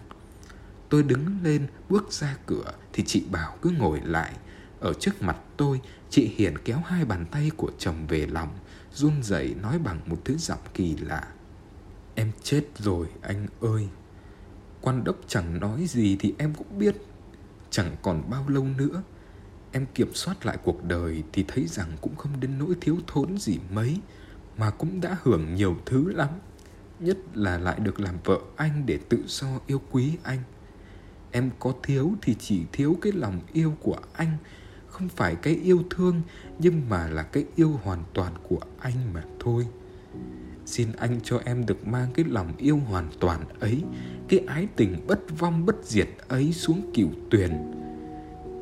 Tôi 0.89 1.03
đứng 1.03 1.25
lên 1.43 1.67
bước 1.89 2.11
ra 2.11 2.37
cửa 2.45 2.73
thì 2.93 3.03
chị 3.07 3.23
bảo 3.31 3.57
cứ 3.61 3.69
ngồi 3.69 4.01
lại 4.03 4.33
ở 4.79 4.93
trước 4.93 5.21
mặt 5.21 5.37
tôi, 5.57 5.81
chị 6.09 6.31
Hiền 6.35 6.57
kéo 6.57 6.81
hai 6.85 7.05
bàn 7.05 7.25
tay 7.31 7.51
của 7.57 7.71
chồng 7.77 8.07
về 8.07 8.27
lòng, 8.27 8.49
run 8.93 9.23
rẩy 9.23 9.55
nói 9.61 9.79
bằng 9.79 9.99
một 10.05 10.17
thứ 10.25 10.37
giọng 10.37 10.59
kỳ 10.73 10.95
lạ. 10.97 11.27
Em 12.15 12.31
chết 12.43 12.63
rồi 12.77 13.07
anh 13.21 13.47
ơi. 13.61 13.87
Quan 14.81 15.03
đốc 15.03 15.15
chẳng 15.27 15.59
nói 15.59 15.85
gì 15.87 16.17
thì 16.19 16.33
em 16.37 16.53
cũng 16.53 16.79
biết. 16.79 16.95
Chẳng 17.69 17.95
còn 18.01 18.29
bao 18.29 18.49
lâu 18.49 18.63
nữa. 18.77 19.03
Em 19.71 19.85
kiểm 19.95 20.13
soát 20.13 20.45
lại 20.45 20.57
cuộc 20.63 20.83
đời 20.83 21.23
thì 21.33 21.45
thấy 21.47 21.67
rằng 21.67 21.91
cũng 22.01 22.15
không 22.15 22.39
đến 22.39 22.59
nỗi 22.59 22.75
thiếu 22.81 22.97
thốn 23.07 23.37
gì 23.37 23.59
mấy, 23.73 23.99
mà 24.57 24.69
cũng 24.69 25.01
đã 25.01 25.17
hưởng 25.23 25.55
nhiều 25.55 25.77
thứ 25.85 26.13
lắm. 26.13 26.29
Nhất 26.99 27.17
là 27.33 27.57
lại 27.57 27.79
được 27.79 27.99
làm 27.99 28.15
vợ 28.23 28.39
anh 28.55 28.85
để 28.85 28.99
tự 29.09 29.23
do 29.27 29.47
yêu 29.67 29.81
quý 29.91 30.17
anh. 30.23 30.39
Em 31.31 31.49
có 31.59 31.73
thiếu 31.83 32.13
thì 32.21 32.35
chỉ 32.39 32.63
thiếu 32.71 32.97
cái 33.01 33.11
lòng 33.11 33.39
yêu 33.53 33.73
của 33.81 33.97
anh 34.13 34.37
không 34.99 35.09
phải 35.09 35.35
cái 35.35 35.53
yêu 35.63 35.83
thương, 35.89 36.21
nhưng 36.59 36.81
mà 36.89 37.07
là 37.07 37.23
cái 37.23 37.45
yêu 37.55 37.79
hoàn 37.83 38.03
toàn 38.13 38.33
của 38.49 38.59
anh 38.79 39.13
mà 39.13 39.23
thôi. 39.39 39.67
Xin 40.65 40.87
anh 40.97 41.19
cho 41.23 41.41
em 41.45 41.65
được 41.65 41.87
mang 41.87 42.09
cái 42.13 42.25
lòng 42.29 42.53
yêu 42.57 42.77
hoàn 42.77 43.09
toàn 43.19 43.39
ấy, 43.59 43.83
cái 44.27 44.39
ái 44.47 44.67
tình 44.75 44.95
bất 45.07 45.39
vong 45.39 45.65
bất 45.65 45.75
diệt 45.83 46.07
ấy 46.27 46.53
xuống 46.53 46.81
cửu 46.93 47.09
tuyền. 47.29 47.51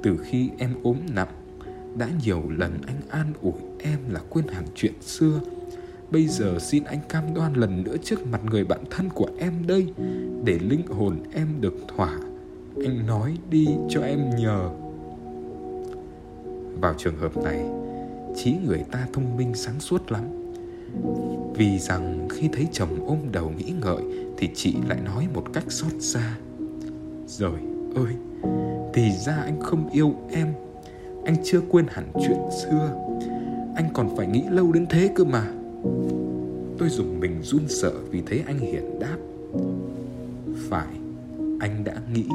Từ 0.03 0.17
khi 0.17 0.49
em 0.57 0.75
ốm 0.83 0.97
nặng, 1.15 1.61
đã 1.95 2.09
nhiều 2.23 2.43
lần 2.49 2.81
anh 2.87 3.01
an 3.09 3.33
ủi 3.41 3.53
em 3.79 3.99
là 4.09 4.21
quên 4.29 4.47
hẳn 4.47 4.65
chuyện 4.75 5.01
xưa. 5.01 5.41
Bây 6.11 6.27
giờ 6.27 6.59
xin 6.59 6.83
anh 6.83 6.99
cam 7.09 7.33
đoan 7.33 7.53
lần 7.53 7.83
nữa 7.83 7.95
trước 8.03 8.27
mặt 8.27 8.41
người 8.45 8.63
bạn 8.63 8.83
thân 8.89 9.09
của 9.09 9.29
em 9.39 9.67
đây, 9.67 9.93
để 10.43 10.59
linh 10.59 10.87
hồn 10.87 11.17
em 11.33 11.47
được 11.61 11.75
thỏa. 11.95 12.19
Anh 12.75 13.07
nói 13.07 13.37
đi 13.49 13.67
cho 13.89 14.01
em 14.01 14.29
nhờ 14.37 14.86
vào 16.81 16.93
trường 16.97 17.17
hợp 17.17 17.37
này 17.37 17.65
trí 18.35 18.55
người 18.67 18.83
ta 18.91 19.07
thông 19.13 19.37
minh 19.37 19.53
sáng 19.55 19.79
suốt 19.79 20.11
lắm. 20.11 20.23
Vì 21.55 21.79
rằng 21.79 22.27
khi 22.29 22.49
thấy 22.53 22.67
chồng 22.71 23.05
ôm 23.07 23.17
đầu 23.31 23.51
nghĩ 23.57 23.73
ngợi 23.81 24.01
thì 24.37 24.49
chị 24.55 24.75
lại 24.87 24.99
nói 25.05 25.27
một 25.33 25.43
cách 25.53 25.63
xót 25.67 25.91
xa. 25.99 26.37
Rồi 27.27 27.59
ơi, 27.95 28.13
thì 28.93 29.11
ra 29.11 29.35
anh 29.35 29.61
không 29.61 29.89
yêu 29.89 30.13
em. 30.31 30.53
Anh 31.25 31.35
chưa 31.43 31.61
quên 31.69 31.85
hẳn 31.89 32.11
chuyện 32.13 32.39
xưa. 32.61 32.95
Anh 33.75 33.89
còn 33.93 34.15
phải 34.17 34.27
nghĩ 34.27 34.43
lâu 34.49 34.71
đến 34.71 34.85
thế 34.89 35.09
cơ 35.15 35.23
mà. 35.23 35.51
Tôi 36.77 36.89
dùng 36.89 37.19
mình 37.19 37.41
run 37.43 37.67
sợ 37.67 37.91
vì 38.09 38.21
thấy 38.21 38.43
anh 38.47 38.59
hiển 38.59 38.99
đáp. 38.99 39.17
Phải, 40.69 40.87
anh 41.59 41.83
đã 41.83 41.93
nghĩ. 42.13 42.27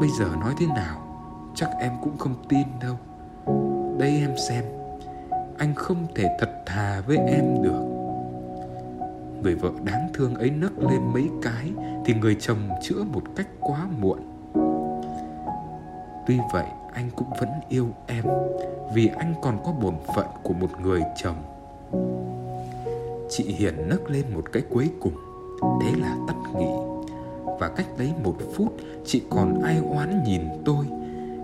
Bây 0.00 0.08
giờ 0.18 0.26
nói 0.40 0.54
thế 0.58 0.66
nào, 0.66 1.02
chắc 1.54 1.70
em 1.80 1.92
cũng 2.02 2.18
không 2.18 2.34
tin 2.48 2.66
đâu 2.80 2.96
đây 3.98 4.10
em 4.20 4.36
xem. 4.48 4.64
Anh 5.58 5.74
không 5.74 6.06
thể 6.14 6.36
thật 6.38 6.50
thà 6.66 7.02
với 7.06 7.16
em 7.16 7.62
được. 7.62 7.82
Người 9.42 9.54
vợ 9.54 9.70
đáng 9.84 10.08
thương 10.14 10.34
ấy 10.34 10.50
nấc 10.50 10.78
lên 10.78 11.00
mấy 11.12 11.28
cái 11.42 11.72
thì 12.04 12.14
người 12.14 12.36
chồng 12.40 12.68
chữa 12.82 13.04
một 13.12 13.22
cách 13.36 13.48
quá 13.60 13.86
muộn. 14.00 14.18
Tuy 16.26 16.38
vậy, 16.52 16.66
anh 16.92 17.10
cũng 17.16 17.28
vẫn 17.40 17.48
yêu 17.68 17.88
em 18.06 18.24
vì 18.94 19.10
anh 19.16 19.34
còn 19.42 19.58
có 19.64 19.72
bổn 19.72 19.94
phận 20.16 20.26
của 20.42 20.54
một 20.54 20.80
người 20.82 21.02
chồng. 21.16 21.36
Chị 23.30 23.44
hiền 23.44 23.88
nấc 23.88 24.10
lên 24.10 24.24
một 24.34 24.52
cái 24.52 24.62
cuối 24.70 24.90
cùng, 25.00 25.14
thế 25.82 25.92
là 26.00 26.16
tắt 26.28 26.34
nghỉ. 26.58 26.70
Và 27.60 27.68
cách 27.68 27.86
đấy 27.98 28.12
một 28.24 28.34
phút, 28.54 28.72
chị 29.04 29.22
còn 29.30 29.62
ai 29.62 29.78
oán 29.78 30.22
nhìn 30.24 30.42
tôi 30.64 30.86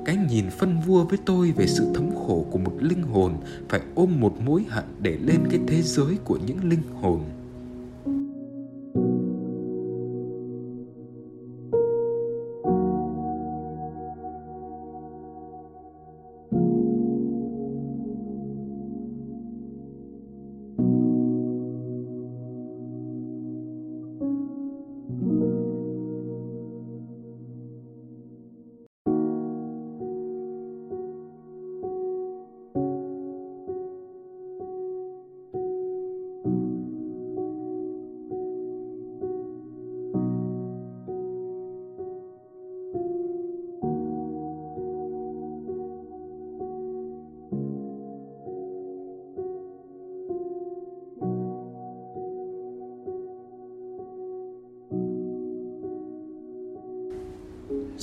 cái 0.09 0.17
nhìn 0.17 0.51
phân 0.51 0.81
vua 0.81 1.05
với 1.05 1.19
tôi 1.25 1.53
về 1.53 1.67
sự 1.67 1.87
thống 1.95 2.11
khổ 2.17 2.47
của 2.51 2.59
một 2.59 2.73
linh 2.81 3.03
hồn 3.03 3.37
phải 3.69 3.81
ôm 3.95 4.21
một 4.21 4.41
mối 4.41 4.65
hận 4.69 4.85
để 5.01 5.19
lên 5.23 5.41
cái 5.51 5.61
thế 5.67 5.83
giới 5.83 6.17
của 6.25 6.39
những 6.47 6.69
linh 6.69 6.83
hồn. 7.01 7.21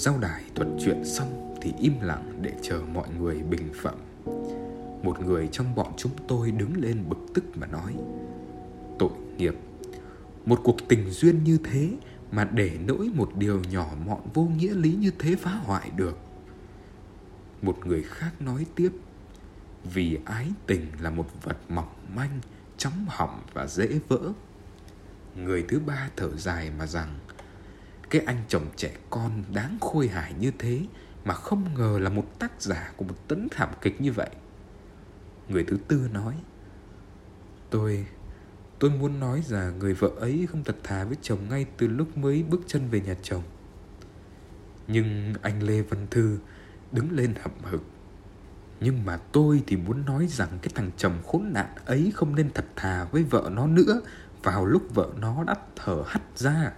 Giao 0.06 0.18
đài 0.18 0.44
thuật 0.56 0.68
chuyện 0.86 1.06
xong 1.06 1.56
thì 1.62 1.74
im 1.80 1.94
lặng 2.02 2.40
để 2.42 2.54
chờ 2.62 2.82
mọi 2.94 3.08
người 3.20 3.44
bình 3.44 3.70
phẩm. 3.82 3.96
Một 5.04 5.20
người 5.26 5.50
trong 5.52 5.76
bọn 5.76 5.94
chúng 5.98 6.12
tôi 6.28 6.52
đứng 6.52 6.82
lên 6.82 7.04
bực 7.10 7.18
tức 7.34 7.44
mà 7.56 7.68
nói 7.68 7.96
Tội 9.00 9.10
nghiệp 9.38 9.56
Một 10.46 10.60
cuộc 10.64 10.78
tình 10.88 11.12
duyên 11.12 11.44
như 11.44 11.58
thế 11.64 11.90
mà 12.32 12.50
để 12.54 12.78
nỗi 12.88 13.10
một 13.14 13.32
điều 13.38 13.62
nhỏ 13.72 13.90
mọn 14.06 14.22
vô 14.34 14.44
nghĩa 14.44 14.74
lý 14.74 14.96
như 14.96 15.12
thế 15.20 15.36
phá 15.36 15.52
hoại 15.52 15.92
được 15.96 16.18
Một 17.62 17.78
người 17.86 18.04
khác 18.04 18.42
nói 18.42 18.66
tiếp 18.76 18.92
Vì 19.94 20.20
ái 20.26 20.52
tình 20.68 20.86
là 21.02 21.10
một 21.10 21.28
vật 21.44 21.58
mỏng 21.70 21.94
manh, 22.16 22.40
chóng 22.78 23.06
hỏng 23.08 23.42
và 23.54 23.68
dễ 23.68 24.00
vỡ 24.08 24.20
Người 25.36 25.66
thứ 25.68 25.80
ba 25.80 26.10
thở 26.16 26.36
dài 26.36 26.72
mà 26.80 26.88
rằng 26.88 27.20
cái 28.10 28.22
anh 28.26 28.44
chồng 28.48 28.66
trẻ 28.76 28.92
con 29.10 29.44
đáng 29.54 29.78
khôi 29.82 30.08
hài 30.08 30.34
như 30.34 30.52
thế 30.60 30.82
mà 31.26 31.34
không 31.34 31.74
ngờ 31.76 32.00
là 32.02 32.10
một 32.10 32.40
tác 32.40 32.62
giả 32.62 32.92
của 32.98 33.06
một 33.06 33.28
tấn 33.28 33.48
thảm 33.52 33.70
kịch 33.82 34.02
như 34.02 34.12
vậy. 34.12 34.30
Người 35.50 35.64
thứ 35.64 35.78
tư 35.88 36.10
nói, 36.14 36.36
Tôi 37.70 38.06
Tôi 38.80 38.92
muốn 38.92 39.20
nói 39.20 39.42
rằng 39.46 39.80
người 39.80 39.94
vợ 39.94 40.12
ấy 40.20 40.48
không 40.52 40.64
thật 40.64 40.76
thà 40.84 41.04
với 41.04 41.18
chồng 41.22 41.40
ngay 41.50 41.66
từ 41.78 41.88
lúc 41.88 42.18
mới 42.18 42.44
bước 42.44 42.62
chân 42.68 42.90
về 42.90 43.02
nhà 43.02 43.16
chồng 43.22 43.44
Nhưng 44.88 45.34
anh 45.42 45.64
Lê 45.64 45.82
Văn 45.82 46.08
Thư 46.12 46.40
đứng 46.92 47.12
lên 47.12 47.34
hậm 47.42 47.52
hực, 47.64 47.84
Nhưng 48.80 49.06
mà 49.06 49.18
tôi 49.18 49.64
thì 49.68 49.78
muốn 49.78 50.06
nói 50.06 50.28
rằng 50.28 50.50
cái 50.62 50.72
thằng 50.76 50.92
chồng 50.98 51.14
khốn 51.26 51.54
nạn 51.54 51.76
ấy 51.86 52.12
không 52.16 52.36
nên 52.36 52.50
thật 52.54 52.66
thà 52.76 53.04
với 53.04 53.24
vợ 53.24 53.50
nó 53.52 53.68
nữa 53.68 54.02
Vào 54.44 54.66
lúc 54.66 54.84
vợ 54.94 55.10
nó 55.20 55.44
đã 55.44 55.56
thở 55.76 56.04
hắt 56.08 56.22
ra 56.36 56.72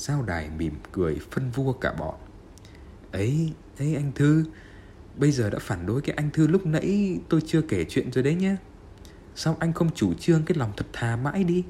Sao 0.00 0.22
đài 0.22 0.50
mỉm 0.50 0.74
cười 0.92 1.18
phân 1.30 1.50
vua 1.50 1.72
cả 1.72 1.92
bọn? 1.92 2.14
Ấy, 3.12 3.52
ấy 3.78 3.94
anh 3.94 4.12
Thư 4.14 4.44
Bây 5.16 5.32
giờ 5.32 5.50
đã 5.50 5.58
phản 5.58 5.86
đối 5.86 6.00
cái 6.00 6.16
anh 6.16 6.30
Thư 6.30 6.46
lúc 6.46 6.66
nãy 6.66 7.18
tôi 7.28 7.40
chưa 7.46 7.62
kể 7.62 7.84
chuyện 7.88 8.12
rồi 8.12 8.24
đấy 8.24 8.34
nhé. 8.34 8.56
Sao 9.34 9.56
anh 9.60 9.72
không 9.72 9.90
chủ 9.94 10.14
trương 10.14 10.42
cái 10.44 10.58
lòng 10.58 10.72
thật 10.76 10.86
thà 10.92 11.16
mãi 11.16 11.44
đi? 11.44 11.64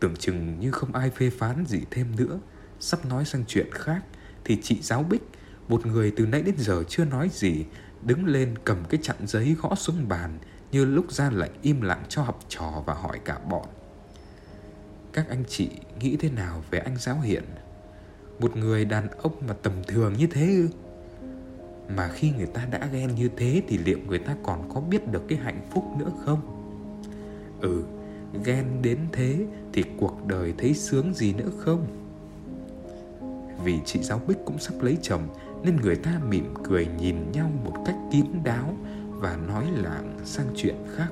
Tưởng 0.00 0.16
chừng 0.16 0.60
như 0.60 0.70
không 0.70 0.92
ai 0.92 1.10
phê 1.10 1.30
phán 1.30 1.66
gì 1.66 1.80
thêm 1.90 2.16
nữa. 2.16 2.38
Sắp 2.80 3.06
nói 3.06 3.24
sang 3.24 3.44
chuyện 3.48 3.70
khác 3.72 4.04
Thì 4.44 4.58
chị 4.62 4.78
giáo 4.82 5.02
Bích 5.02 5.22
Một 5.68 5.86
người 5.86 6.12
từ 6.16 6.26
nãy 6.26 6.42
đến 6.42 6.54
giờ 6.58 6.82
chưa 6.88 7.04
nói 7.04 7.30
gì 7.32 7.64
Đứng 8.02 8.26
lên 8.26 8.54
cầm 8.64 8.84
cái 8.88 9.00
chặn 9.02 9.16
giấy 9.26 9.56
gõ 9.62 9.74
xuống 9.74 10.08
bàn 10.08 10.38
Như 10.72 10.84
lúc 10.84 11.12
ra 11.12 11.30
lệnh 11.30 11.52
im 11.62 11.80
lặng 11.80 12.02
cho 12.08 12.22
học 12.22 12.40
trò 12.48 12.82
và 12.86 12.94
hỏi 12.94 13.20
cả 13.24 13.38
bọn 13.38 13.66
các 15.16 15.28
anh 15.28 15.44
chị 15.48 15.68
nghĩ 16.00 16.16
thế 16.16 16.30
nào 16.30 16.62
về 16.70 16.78
anh 16.78 16.96
giáo 16.96 17.20
hiện? 17.20 17.44
Một 18.40 18.56
người 18.56 18.84
đàn 18.84 19.08
ông 19.10 19.32
mà 19.48 19.54
tầm 19.62 19.72
thường 19.88 20.12
như 20.12 20.26
thế 20.26 20.46
ư? 20.46 20.68
Mà 21.96 22.08
khi 22.08 22.30
người 22.30 22.46
ta 22.46 22.66
đã 22.70 22.88
ghen 22.92 23.14
như 23.14 23.30
thế 23.36 23.62
thì 23.68 23.78
liệu 23.78 23.98
người 24.06 24.18
ta 24.18 24.36
còn 24.42 24.70
có 24.74 24.80
biết 24.80 25.08
được 25.12 25.22
cái 25.28 25.38
hạnh 25.38 25.60
phúc 25.70 25.84
nữa 25.98 26.10
không? 26.24 26.40
Ừ 27.60 27.82
ghen 28.44 28.82
đến 28.82 28.98
thế 29.12 29.46
thì 29.72 29.84
cuộc 29.96 30.26
đời 30.26 30.54
thấy 30.58 30.74
sướng 30.74 31.14
gì 31.14 31.32
nữa 31.32 31.50
không? 31.58 31.86
Vì 33.64 33.78
chị 33.84 34.02
giáo 34.02 34.20
bích 34.26 34.38
cũng 34.44 34.58
sắp 34.58 34.74
lấy 34.80 34.98
chồng, 35.02 35.28
nên 35.62 35.76
người 35.76 35.96
ta 35.96 36.20
mỉm 36.28 36.54
cười 36.64 36.86
nhìn 36.86 37.32
nhau 37.32 37.50
một 37.64 37.82
cách 37.86 37.96
kín 38.12 38.26
đáo 38.44 38.76
và 39.08 39.36
nói 39.36 39.64
lảng 39.74 40.18
sang 40.24 40.46
chuyện 40.56 40.76
khác. 40.96 41.08